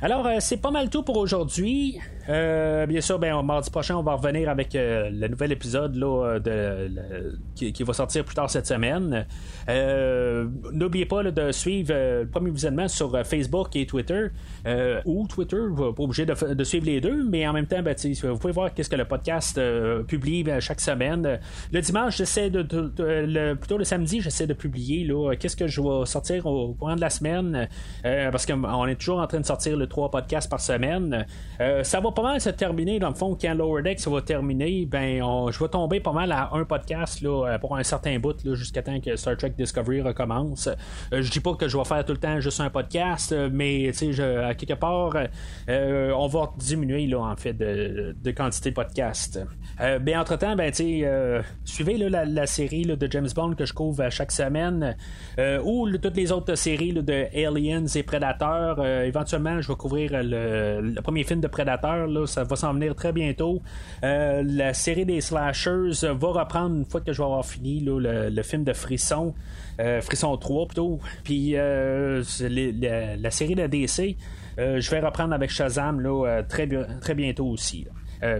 Alors, 0.00 0.28
c'est 0.40 0.56
pas 0.56 0.72
mal 0.72 0.90
tout 0.90 1.04
pour 1.04 1.16
aujourd'hui. 1.16 2.00
Bien 2.26 3.00
sûr, 3.00 3.18
ben, 3.18 3.40
mardi 3.42 3.70
prochain, 3.70 3.96
on 3.96 4.02
va 4.02 4.14
revenir 4.14 4.48
avec 4.48 4.70
le 4.74 5.28
nouvel 5.28 5.52
épisode 5.52 5.96
là, 5.96 6.38
de, 6.38 6.90
qui, 7.54 7.82
va 7.82 7.92
sortir 7.92 8.24
plus 8.24 8.34
tard 8.34 8.50
cette 8.50 8.66
semaine. 8.66 9.26
Euh, 9.68 10.46
n'oubliez 10.72 11.06
pas 11.06 11.22
de 11.22 11.52
suivre 11.52 11.92
euh, 11.92 12.22
le 12.22 12.28
premier 12.28 12.50
visionnement 12.50 12.88
sur 12.88 13.14
euh, 13.14 13.24
Facebook 13.24 13.74
et 13.76 13.86
Twitter. 13.86 14.28
ou 15.04 15.26
Twitter, 15.26 15.56
vous 15.70 15.92
pas 15.92 16.02
obligé 16.02 16.26
de, 16.26 16.64
suivre 16.64 16.86
les 16.86 17.00
deux, 17.00 17.24
mais 17.24 17.46
en 17.46 17.52
même 17.52 17.66
temps, 17.66 17.82
ben, 17.82 17.94
vous 18.22 18.38
pouvez 18.38 18.52
voir 18.52 18.72
qu'est-ce 18.74 18.90
que 18.90 18.96
le 18.96 19.04
podcast 19.04 19.60
publie 20.06 20.44
chaque 20.60 20.80
semaine. 20.80 21.38
Le 21.72 21.80
dimanche, 21.80 22.16
j'essaie 22.16 22.50
de, 22.50 23.54
plutôt 23.54 23.78
le 23.78 23.84
samedi, 23.84 24.20
j'essaie 24.20 24.46
de 24.46 24.54
publier 24.54 25.08
qu'est-ce 25.38 25.56
que 25.56 25.66
je 25.66 25.80
vais 25.80 26.06
sortir 26.06 26.46
au 26.46 26.74
courant 26.74 26.96
de 26.96 27.00
la 27.00 27.10
semaine, 27.10 27.68
parce 28.02 28.46
qu'on 28.46 28.86
est 28.86 28.96
toujours 28.96 29.20
en 29.20 29.26
train 29.26 29.40
de 29.40 29.46
sortir 29.46 29.76
le 29.76 29.86
trois 29.86 30.10
podcasts 30.10 30.50
par 30.50 30.60
semaine. 30.60 31.26
ça 31.82 32.00
va 32.00 32.11
pas 32.12 32.22
mal 32.22 32.40
se 32.40 32.50
terminer 32.50 32.98
dans 32.98 33.08
le 33.08 33.14
fond 33.14 33.36
quand 33.40 33.54
Lower 33.54 33.82
Deck 33.82 34.00
va 34.06 34.22
terminer, 34.22 34.86
ben 34.86 35.18
je 35.50 35.58
vais 35.58 35.68
tomber 35.68 36.00
pas 36.00 36.12
mal 36.12 36.32
à 36.32 36.50
un 36.52 36.64
podcast 36.64 37.20
là, 37.20 37.58
pour 37.58 37.76
un 37.76 37.82
certain 37.82 38.18
bout 38.18 38.36
jusqu'à 38.54 38.82
temps 38.82 39.00
que 39.00 39.16
Star 39.16 39.36
Trek 39.36 39.54
Discovery 39.56 40.02
recommence. 40.02 40.68
Euh, 41.12 41.22
je 41.22 41.30
dis 41.30 41.40
pas 41.40 41.54
que 41.54 41.68
je 41.68 41.76
vais 41.76 41.84
faire 41.84 42.04
tout 42.04 42.12
le 42.12 42.18
temps 42.18 42.40
juste 42.40 42.60
un 42.60 42.70
podcast, 42.70 43.32
euh, 43.32 43.48
mais 43.52 43.88
à 43.88 44.54
quelque 44.54 44.74
part, 44.74 45.16
euh, 45.68 46.12
on 46.12 46.26
va 46.26 46.52
diminuer 46.56 47.06
là, 47.06 47.20
en 47.20 47.36
fait 47.36 47.54
de, 47.54 48.30
quantité 48.30 48.70
de 48.70 48.74
podcasts. 48.74 49.40
bien 50.00 50.20
entre-temps, 50.20 50.56
ben, 50.56 50.72
suivez 51.64 51.96
la, 51.98 52.46
série 52.46 52.84
de 52.84 53.10
James 53.10 53.28
Bond 53.34 53.54
que 53.54 53.64
je 53.64 53.72
couvre 53.72 54.08
chaque 54.10 54.32
semaine, 54.32 54.96
ou 55.64 55.88
toutes 55.98 56.16
les 56.16 56.32
autres 56.32 56.54
séries 56.54 56.92
de 56.92 57.26
Aliens 57.34 57.86
et 57.86 58.02
Predator. 58.02 58.84
éventuellement, 58.86 59.60
je 59.60 59.68
vais 59.68 59.76
couvrir 59.76 60.10
le, 60.12 61.00
premier 61.02 61.24
film 61.24 61.40
de 61.40 61.48
Predator, 61.48 62.01
ça 62.26 62.44
va 62.44 62.56
s'en 62.56 62.74
venir 62.74 62.94
très 62.94 63.12
bientôt. 63.12 63.62
la 64.02 64.74
série 64.74 65.04
des 65.04 65.20
slashers 65.20 65.90
va 66.02 66.28
reprendre 66.28 66.76
une 66.76 66.84
fois 66.84 67.00
que 67.00 67.12
je 67.12 67.18
vais 67.18 67.24
avoir 67.24 67.44
fini 67.44 67.80
le, 67.80 68.42
film 68.42 68.64
de 68.64 68.72
Frisson. 68.72 69.34
Euh, 69.80 70.00
Frisson 70.00 70.36
3 70.36 70.66
plutôt. 70.66 71.00
Puis 71.24 71.52
euh, 71.56 72.22
la, 73.18 73.30
série 73.30 73.54
de 73.54 73.66
DC, 73.66 74.16
euh, 74.58 74.80
je 74.80 74.90
vais 74.90 75.00
reprendre 75.00 75.34
avec 75.34 75.50
Shazam 75.50 76.00
là, 76.00 76.42
très 76.48 77.14
bientôt 77.14 77.46
aussi. 77.46 77.86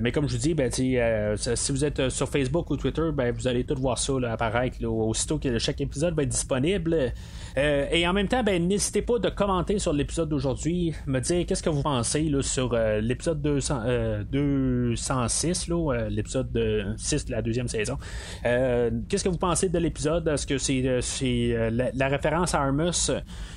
Mais 0.01 0.13
comme 0.13 0.29
je 0.29 0.35
vous 0.35 0.41
dis, 0.41 0.55
ben, 0.55 0.71
si 0.71 1.73
vous 1.73 1.85
êtes 1.85 2.09
sur 2.09 2.29
Facebook 2.29 2.71
ou 2.71 2.77
Twitter, 2.77 3.11
ben, 3.13 3.33
vous 3.33 3.49
allez 3.49 3.65
tout 3.65 3.75
voir 3.81 3.99
ça 3.99 4.13
apparaître 4.31 4.85
aussitôt 4.85 5.39
que 5.39 5.59
chaque 5.59 5.81
épisode 5.81 6.15
va 6.15 6.23
être 6.23 6.29
disponible. 6.29 7.13
Euh, 7.59 7.87
et 7.91 8.07
en 8.07 8.13
même 8.13 8.29
temps, 8.29 8.43
ben, 8.43 8.67
n'hésitez 8.67 9.03
pas 9.03 9.19
de 9.19 9.29
commenter 9.29 9.79
sur 9.79 9.93
l'épisode 9.93 10.29
d'aujourd'hui, 10.29 10.95
me 11.07 11.21
dire 11.21 11.45
qu'est-ce 11.47 11.63
que 11.63 11.71
vous 11.71 11.83
pensez 11.83 12.23
là, 12.23 12.43
sur 12.43 12.73
euh, 12.73 13.01
l'épisode 13.01 13.43
206, 13.43 15.69
euh, 15.71 16.09
l'épisode 16.09 16.51
de 16.53 16.85
6 16.97 17.27
de 17.27 17.33
la 17.33 17.43
deuxième 17.43 17.69
saison. 17.69 17.99
qu'est-ce 18.43 19.25
que 19.25 19.29
vous 19.29 19.37
pensez 19.37 19.69
de 19.69 19.79
l'épisode? 19.79 20.27
Est-ce 20.29 20.47
que 20.47 20.59
c'est, 20.59 21.01
c'est 21.01 21.71
la, 21.71 22.09
référence 22.09 22.55
à 22.55 22.63
Armus, 22.63 23.11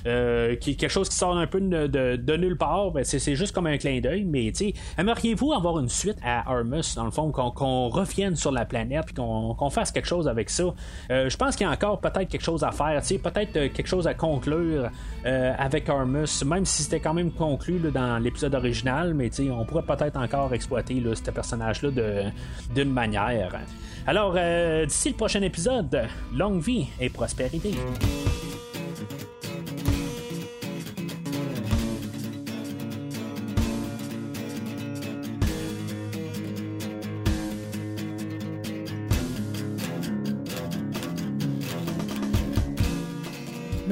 qui 0.04 0.08
est 0.08 0.78
quelque 0.78 0.88
chose 0.88 1.08
qui 1.08 1.16
sort 1.16 1.36
un 1.36 1.46
peu 1.46 1.60
de, 1.60 2.36
nulle 2.36 2.58
part? 2.58 2.92
Ben, 2.92 3.04
c'est, 3.04 3.34
juste 3.34 3.54
comme 3.54 3.66
un 3.66 3.78
clin 3.78 4.00
d'œil, 4.00 4.24
mais 4.24 4.52
aimeriez-vous 4.98 5.52
avoir 5.52 5.78
une 5.78 5.88
suite 5.88 6.15
à 6.22 6.50
Armus, 6.50 6.94
dans 6.94 7.04
le 7.04 7.10
fond, 7.10 7.30
qu'on, 7.30 7.88
revienne 7.88 8.36
sur 8.36 8.52
la 8.52 8.64
planète 8.64 9.06
et 9.10 9.14
qu'on, 9.14 9.70
fasse 9.70 9.90
quelque 9.90 10.08
chose 10.08 10.28
avec 10.28 10.50
ça? 10.50 10.64
je 11.08 11.36
pense 11.36 11.56
qu'il 11.56 11.66
y 11.66 11.68
a 11.68 11.72
encore 11.72 12.00
peut-être 12.00 12.28
quelque 12.28 12.44
chose 12.44 12.64
à 12.64 12.70
faire, 12.70 13.02
peut-être 13.22 13.52
quelque 13.52 13.86
chose 13.86 14.06
à 14.06 14.14
conclure 14.14 14.90
euh, 15.24 15.52
avec 15.58 15.88
Armus, 15.88 16.44
même 16.44 16.64
si 16.64 16.82
c'était 16.82 17.00
quand 17.00 17.14
même 17.14 17.30
conclu 17.30 17.78
dans 17.92 18.22
l'épisode 18.22 18.54
original, 18.54 19.14
mais 19.14 19.30
on 19.50 19.64
pourrait 19.64 19.82
peut-être 19.82 20.16
encore 20.16 20.52
exploiter 20.54 21.02
ce 21.14 21.30
personnage-là 21.30 21.90
d'une 22.74 22.92
manière. 22.92 23.58
Alors, 24.06 24.34
euh, 24.36 24.86
d'ici 24.86 25.10
le 25.10 25.16
prochain 25.16 25.42
épisode, 25.42 26.06
longue 26.32 26.60
vie 26.60 26.86
et 27.00 27.08
prospérité. 27.08 27.74